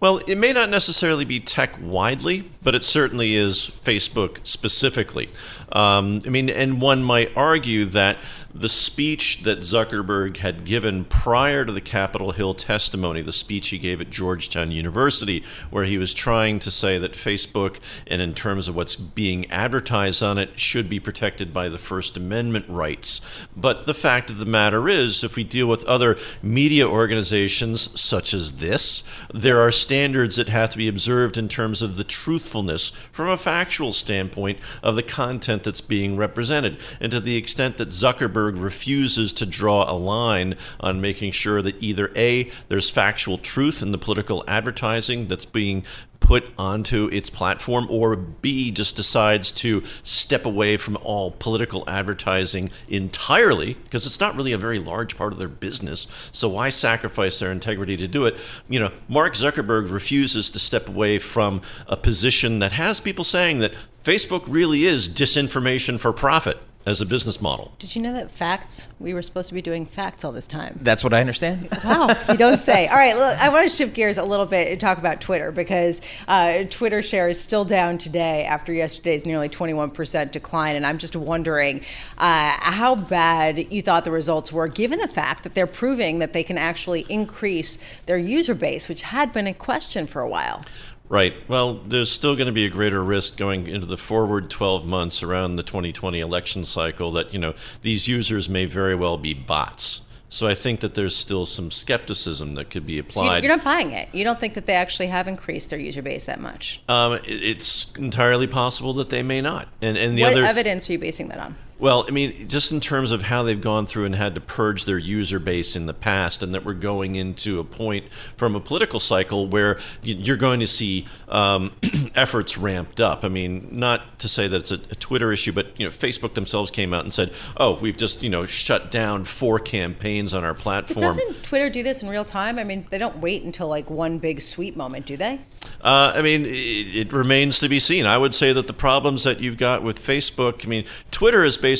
Well, 0.00 0.18
it 0.26 0.36
may 0.36 0.52
not 0.52 0.68
necessarily 0.68 1.24
be 1.24 1.38
tech 1.38 1.76
widely, 1.80 2.50
but 2.60 2.74
it 2.74 2.82
certainly 2.82 3.36
is 3.36 3.70
Facebook 3.84 4.38
specifically. 4.42 5.28
Um, 5.70 6.22
I 6.26 6.30
mean, 6.30 6.50
and 6.50 6.80
one 6.80 7.04
might 7.04 7.30
argue 7.36 7.84
that 7.84 8.16
the 8.54 8.68
speech 8.68 9.42
that 9.44 9.60
Zuckerberg 9.60 10.38
had 10.38 10.64
given 10.64 11.04
prior 11.04 11.64
to 11.64 11.72
the 11.72 11.80
Capitol 11.80 12.32
Hill 12.32 12.54
testimony, 12.54 13.22
the 13.22 13.32
speech 13.32 13.68
he 13.68 13.78
gave 13.78 14.00
at 14.00 14.10
Georgetown 14.10 14.70
University, 14.70 15.42
where 15.70 15.84
he 15.84 15.96
was 15.96 16.12
trying 16.12 16.58
to 16.60 16.70
say 16.70 16.98
that 16.98 17.12
Facebook, 17.12 17.78
and 18.06 18.20
in 18.20 18.34
terms 18.34 18.68
of 18.68 18.76
what's 18.76 18.96
being 18.96 19.50
advertised 19.50 20.22
on 20.22 20.36
it, 20.36 20.58
should 20.58 20.88
be 20.88 21.00
protected 21.00 21.52
by 21.52 21.68
the 21.68 21.78
First 21.78 22.16
Amendment 22.16 22.66
rights. 22.68 23.20
But 23.56 23.86
the 23.86 23.94
fact 23.94 24.28
of 24.28 24.38
the 24.38 24.46
matter 24.46 24.88
is, 24.88 25.24
if 25.24 25.36
we 25.36 25.44
deal 25.44 25.66
with 25.66 25.84
other 25.84 26.18
media 26.42 26.86
organizations 26.86 27.98
such 27.98 28.34
as 28.34 28.52
this, 28.52 29.02
there 29.32 29.60
are 29.60 29.72
standards 29.72 30.36
that 30.36 30.48
have 30.48 30.70
to 30.70 30.78
be 30.78 30.88
observed 30.88 31.38
in 31.38 31.48
terms 31.48 31.80
of 31.80 31.96
the 31.96 32.04
truthfulness 32.04 32.92
from 33.12 33.28
a 33.28 33.36
factual 33.36 33.92
standpoint 33.92 34.58
of 34.82 34.96
the 34.96 35.02
content 35.02 35.64
that's 35.64 35.80
being 35.80 36.16
represented. 36.16 36.78
And 37.00 37.10
to 37.12 37.20
the 37.20 37.36
extent 37.36 37.78
that 37.78 37.88
Zuckerberg 37.88 38.41
refuses 38.50 39.32
to 39.34 39.46
draw 39.46 39.90
a 39.90 39.96
line 39.96 40.56
on 40.80 41.00
making 41.00 41.32
sure 41.32 41.62
that 41.62 41.82
either 41.82 42.10
A, 42.16 42.50
there's 42.68 42.90
factual 42.90 43.38
truth 43.38 43.82
in 43.82 43.92
the 43.92 43.98
political 43.98 44.42
advertising 44.48 45.28
that's 45.28 45.44
being 45.44 45.84
put 46.22 46.52
onto 46.56 47.08
its 47.12 47.28
platform, 47.28 47.86
or 47.90 48.14
B, 48.14 48.70
just 48.70 48.94
decides 48.94 49.50
to 49.50 49.82
step 50.04 50.46
away 50.46 50.76
from 50.76 50.96
all 51.02 51.32
political 51.32 51.82
advertising 51.88 52.70
entirely, 52.88 53.74
because 53.74 54.06
it's 54.06 54.20
not 54.20 54.36
really 54.36 54.52
a 54.52 54.58
very 54.58 54.78
large 54.78 55.16
part 55.16 55.32
of 55.32 55.40
their 55.40 55.48
business. 55.48 56.06
So 56.30 56.48
why 56.48 56.68
sacrifice 56.68 57.40
their 57.40 57.50
integrity 57.50 57.96
to 57.96 58.06
do 58.06 58.24
it? 58.26 58.36
You 58.68 58.78
know, 58.78 58.92
Mark 59.08 59.34
Zuckerberg 59.34 59.90
refuses 59.90 60.48
to 60.50 60.60
step 60.60 60.88
away 60.88 61.18
from 61.18 61.60
a 61.88 61.96
position 61.96 62.60
that 62.60 62.72
has 62.72 63.00
people 63.00 63.24
saying 63.24 63.58
that 63.58 63.74
Facebook 64.04 64.44
really 64.46 64.84
is 64.84 65.08
disinformation 65.08 65.98
for 65.98 66.12
profit 66.12 66.58
as 66.84 67.00
a 67.00 67.06
business 67.06 67.40
model. 67.40 67.72
Did 67.78 67.94
you 67.94 68.02
know 68.02 68.12
that 68.12 68.30
facts? 68.30 68.88
We 68.98 69.14
were 69.14 69.22
supposed 69.22 69.48
to 69.48 69.54
be 69.54 69.62
doing 69.62 69.86
facts 69.86 70.24
all 70.24 70.32
this 70.32 70.46
time. 70.46 70.78
That's 70.80 71.04
what 71.04 71.14
I 71.14 71.20
understand. 71.20 71.68
Wow, 71.84 72.16
you 72.28 72.36
don't 72.36 72.60
say. 72.60 72.88
All 72.88 72.96
right, 72.96 73.16
look, 73.16 73.38
I 73.38 73.48
want 73.50 73.70
to 73.70 73.76
shift 73.76 73.94
gears 73.94 74.18
a 74.18 74.24
little 74.24 74.46
bit 74.46 74.70
and 74.72 74.80
talk 74.80 74.98
about 74.98 75.20
Twitter 75.20 75.52
because 75.52 76.00
uh, 76.26 76.64
Twitter 76.70 77.02
share 77.02 77.28
is 77.28 77.40
still 77.40 77.64
down 77.64 77.98
today 77.98 78.44
after 78.44 78.72
yesterday's 78.72 79.24
nearly 79.24 79.48
21% 79.48 80.32
decline. 80.32 80.76
And 80.76 80.84
I'm 80.86 80.98
just 80.98 81.14
wondering 81.14 81.82
uh, 82.18 82.56
how 82.58 82.94
bad 82.94 83.72
you 83.72 83.82
thought 83.82 84.04
the 84.04 84.10
results 84.10 84.52
were, 84.52 84.68
given 84.68 84.98
the 84.98 85.08
fact 85.08 85.44
that 85.44 85.54
they're 85.54 85.66
proving 85.66 86.18
that 86.18 86.32
they 86.32 86.42
can 86.42 86.58
actually 86.58 87.06
increase 87.08 87.78
their 88.06 88.18
user 88.18 88.54
base, 88.54 88.88
which 88.88 89.02
had 89.02 89.32
been 89.32 89.46
a 89.46 89.54
question 89.54 90.06
for 90.06 90.20
a 90.20 90.28
while. 90.28 90.64
Right. 91.08 91.34
Well, 91.46 91.74
there's 91.74 92.10
still 92.10 92.34
going 92.36 92.46
to 92.46 92.52
be 92.52 92.64
a 92.64 92.70
greater 92.70 93.04
risk 93.04 93.36
going 93.36 93.68
into 93.68 93.86
the 93.86 93.98
forward 93.98 94.48
12 94.48 94.86
months 94.86 95.22
around 95.22 95.56
the 95.56 95.62
2020 95.62 96.20
election 96.20 96.64
cycle 96.64 97.10
that, 97.12 97.34
you 97.34 97.38
know, 97.38 97.54
these 97.82 98.08
users 98.08 98.48
may 98.48 98.64
very 98.64 98.94
well 98.94 99.18
be 99.18 99.34
bots. 99.34 100.02
So 100.32 100.48
I 100.48 100.54
think 100.54 100.80
that 100.80 100.94
there's 100.94 101.14
still 101.14 101.44
some 101.44 101.70
skepticism 101.70 102.54
that 102.54 102.70
could 102.70 102.86
be 102.86 102.98
applied. 102.98 103.40
So 103.40 103.46
you're 103.46 103.54
not 103.54 103.62
buying 103.62 103.92
it. 103.92 104.08
You 104.14 104.24
don't 104.24 104.40
think 104.40 104.54
that 104.54 104.64
they 104.64 104.72
actually 104.72 105.08
have 105.08 105.28
increased 105.28 105.68
their 105.68 105.78
user 105.78 106.00
base 106.00 106.24
that 106.24 106.40
much. 106.40 106.80
Um, 106.88 107.20
it's 107.24 107.92
entirely 107.98 108.46
possible 108.46 108.94
that 108.94 109.10
they 109.10 109.22
may 109.22 109.42
not. 109.42 109.68
And 109.82 109.98
and 109.98 110.16
the 110.16 110.22
what 110.22 110.32
other 110.32 110.46
evidence 110.46 110.88
are 110.88 110.92
you 110.92 110.98
basing 110.98 111.28
that 111.28 111.38
on? 111.38 111.54
Well, 111.82 112.04
I 112.06 112.12
mean, 112.12 112.46
just 112.46 112.70
in 112.70 112.78
terms 112.78 113.10
of 113.10 113.22
how 113.22 113.42
they've 113.42 113.60
gone 113.60 113.86
through 113.86 114.04
and 114.04 114.14
had 114.14 114.36
to 114.36 114.40
purge 114.40 114.84
their 114.84 114.98
user 114.98 115.40
base 115.40 115.74
in 115.74 115.86
the 115.86 115.92
past, 115.92 116.40
and 116.44 116.54
that 116.54 116.64
we're 116.64 116.74
going 116.74 117.16
into 117.16 117.58
a 117.58 117.64
point 117.64 118.04
from 118.36 118.54
a 118.54 118.60
political 118.60 119.00
cycle 119.00 119.48
where 119.48 119.80
you're 120.00 120.36
going 120.36 120.60
to 120.60 120.68
see 120.68 121.08
um, 121.28 121.72
efforts 122.14 122.56
ramped 122.56 123.00
up. 123.00 123.24
I 123.24 123.28
mean, 123.28 123.66
not 123.72 124.20
to 124.20 124.28
say 124.28 124.46
that 124.46 124.58
it's 124.58 124.70
a, 124.70 124.76
a, 124.76 124.94
Twitter 124.94 125.32
issue, 125.32 125.50
but 125.50 125.76
you 125.76 125.84
know, 125.84 125.90
Facebook 125.90 126.34
themselves 126.34 126.70
came 126.70 126.94
out 126.94 127.02
and 127.02 127.12
said, 127.12 127.32
"Oh, 127.56 127.72
we've 127.72 127.96
just 127.96 128.22
you 128.22 128.30
know 128.30 128.46
shut 128.46 128.92
down 128.92 129.24
four 129.24 129.58
campaigns 129.58 130.34
on 130.34 130.44
our 130.44 130.54
platform." 130.54 130.94
But 130.94 131.00
doesn't 131.00 131.42
Twitter 131.42 131.68
do 131.68 131.82
this 131.82 132.00
in 132.00 132.08
real 132.08 132.24
time? 132.24 132.60
I 132.60 132.64
mean, 132.64 132.86
they 132.90 132.98
don't 132.98 133.18
wait 133.18 133.42
until 133.42 133.66
like 133.66 133.90
one 133.90 134.18
big 134.18 134.40
sweep 134.40 134.76
moment, 134.76 135.06
do 135.06 135.16
they? 135.16 135.40
Uh, 135.80 136.12
I 136.14 136.22
mean, 136.22 136.44
it, 136.46 136.96
it, 136.96 137.12
remains 137.12 137.58
to 137.60 137.68
be 137.68 137.78
seen. 137.80 138.04
I 138.04 138.18
would 138.18 138.34
say 138.34 138.52
that 138.52 138.66
the 138.66 138.72
problems 138.72 139.24
that 139.24 139.40
you've 139.40 139.56
got 139.56 139.82
with 139.82 140.00
Facebook, 140.00 140.64
I 140.64 140.68
mean, 140.68 140.84
Twitter 141.10 141.44
is 141.44 141.56
basically 141.56 141.71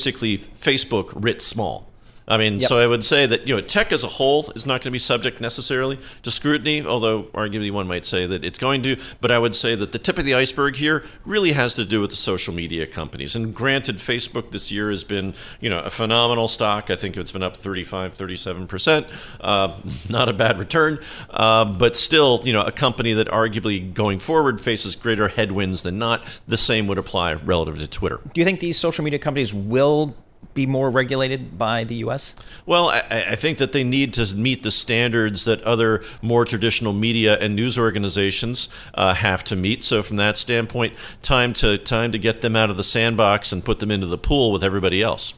Facebook 0.58 1.12
writ 1.14 1.42
small. 1.42 1.91
I 2.28 2.36
mean, 2.36 2.60
yep. 2.60 2.68
so 2.68 2.78
I 2.78 2.86
would 2.86 3.04
say 3.04 3.26
that 3.26 3.48
you 3.48 3.54
know 3.54 3.60
tech 3.60 3.92
as 3.92 4.04
a 4.04 4.08
whole 4.08 4.50
is 4.54 4.64
not 4.64 4.80
going 4.80 4.90
to 4.90 4.90
be 4.90 4.98
subject 4.98 5.40
necessarily 5.40 5.98
to 6.22 6.30
scrutiny, 6.30 6.84
although 6.84 7.24
arguably 7.34 7.70
one 7.70 7.88
might 7.88 8.04
say 8.04 8.26
that 8.26 8.44
it's 8.44 8.58
going 8.58 8.82
to. 8.84 8.96
But 9.20 9.30
I 9.30 9.38
would 9.38 9.54
say 9.54 9.74
that 9.74 9.92
the 9.92 9.98
tip 9.98 10.18
of 10.18 10.24
the 10.24 10.34
iceberg 10.34 10.76
here 10.76 11.04
really 11.24 11.52
has 11.52 11.74
to 11.74 11.84
do 11.84 12.00
with 12.00 12.10
the 12.10 12.16
social 12.16 12.54
media 12.54 12.86
companies. 12.86 13.34
And 13.34 13.54
granted, 13.54 13.96
Facebook 13.96 14.52
this 14.52 14.70
year 14.70 14.90
has 14.90 15.04
been 15.04 15.34
you 15.60 15.68
know 15.68 15.80
a 15.80 15.90
phenomenal 15.90 16.48
stock. 16.48 16.90
I 16.90 16.96
think 16.96 17.16
it's 17.16 17.32
been 17.32 17.42
up 17.42 17.56
35, 17.56 18.14
37 18.14 18.66
percent. 18.66 19.06
Uh, 19.40 19.76
not 20.08 20.28
a 20.28 20.32
bad 20.32 20.58
return, 20.58 21.00
uh, 21.30 21.64
but 21.64 21.96
still 21.96 22.40
you 22.44 22.52
know 22.52 22.62
a 22.62 22.72
company 22.72 23.12
that 23.14 23.28
arguably 23.28 23.92
going 23.92 24.18
forward 24.18 24.60
faces 24.60 24.94
greater 24.94 25.28
headwinds 25.28 25.82
than 25.82 25.98
not. 25.98 26.24
The 26.46 26.58
same 26.58 26.86
would 26.86 26.98
apply 26.98 27.34
relative 27.34 27.78
to 27.78 27.88
Twitter. 27.88 28.20
Do 28.32 28.40
you 28.40 28.44
think 28.44 28.60
these 28.60 28.78
social 28.78 29.02
media 29.02 29.18
companies 29.18 29.52
will 29.52 30.14
be 30.54 30.66
more 30.66 30.90
regulated 30.90 31.58
by 31.58 31.84
the 31.84 31.96
U.S.? 31.96 32.34
Well, 32.66 32.90
I, 32.90 33.24
I, 33.30 33.36
think 33.36 33.58
that 33.58 33.72
they 33.72 33.84
need 33.84 34.12
to 34.14 34.34
meet 34.34 34.62
the 34.62 34.70
standards 34.70 35.44
that 35.44 35.62
other 35.62 36.02
more 36.20 36.44
traditional 36.44 36.92
media 36.92 37.38
and 37.38 37.56
news 37.56 37.78
organizations 37.78 38.68
uh, 38.94 39.14
have 39.14 39.44
to 39.44 39.56
meet. 39.56 39.82
So, 39.82 40.02
from 40.02 40.16
that 40.18 40.36
standpoint, 40.36 40.94
time 41.22 41.52
to 41.54 41.78
time 41.78 42.12
to 42.12 42.18
get 42.18 42.40
them 42.40 42.54
out 42.56 42.70
of 42.70 42.76
the 42.76 42.84
sandbox 42.84 43.52
and 43.52 43.64
put 43.64 43.78
them 43.78 43.90
into 43.90 44.06
the 44.06 44.18
pool 44.18 44.52
with 44.52 44.62
everybody 44.62 45.02
else. 45.02 45.34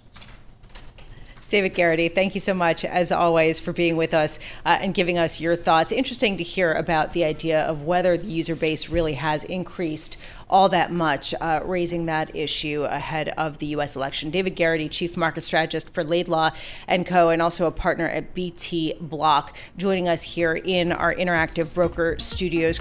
David 1.49 1.75
Garrity, 1.75 2.09
thank 2.09 2.35
you 2.35 2.41
so 2.41 2.55
much, 2.55 2.85
as 2.85 3.13
always, 3.13 3.61
for 3.61 3.73
being 3.73 3.97
with 3.97 4.15
us 4.15 4.39
uh, 4.65 4.79
and 4.81 4.95
giving 4.95 5.19
us 5.19 5.41
your 5.41 5.57
thoughts. 5.57 5.93
Interesting 5.93 6.37
to 6.39 6.45
hear 6.45 6.73
about 6.73 7.13
the 7.13 7.25
idea 7.25 7.63
of 7.63 7.83
whether 7.83 8.17
the 8.17 8.27
user 8.27 8.57
base 8.57 8.89
really 8.89 9.15
has 9.15 9.45
increased 9.45 10.17
all 10.49 10.69
that 10.69 10.93
much, 10.93 11.35
uh, 11.41 11.61
raising 11.65 12.07
that 12.07 12.35
issue 12.35 12.85
ahead 12.85 13.31
of 13.31 13.59
the 13.59 13.67
U.S. 13.67 13.97
election. 13.97 14.31
David 14.31 14.55
Garrity, 14.57 14.89
Chief 14.89 15.17
Market 15.17 15.43
Strategist 15.43 15.93
for 15.93 16.05
Laidlaw 16.05 16.51
& 16.81 17.05
Co., 17.07 17.31
and 17.31 17.43
also 17.43 17.67
a 17.67 17.71
partner 17.71 18.07
at 18.09 18.35
BTblock, 18.35 19.51
joining 19.77 20.09
us 20.09 20.23
here 20.23 20.55
in 20.55 20.93
our 20.93 21.15
interactive 21.15 21.73
broker 21.75 22.17
studios. 22.19 22.81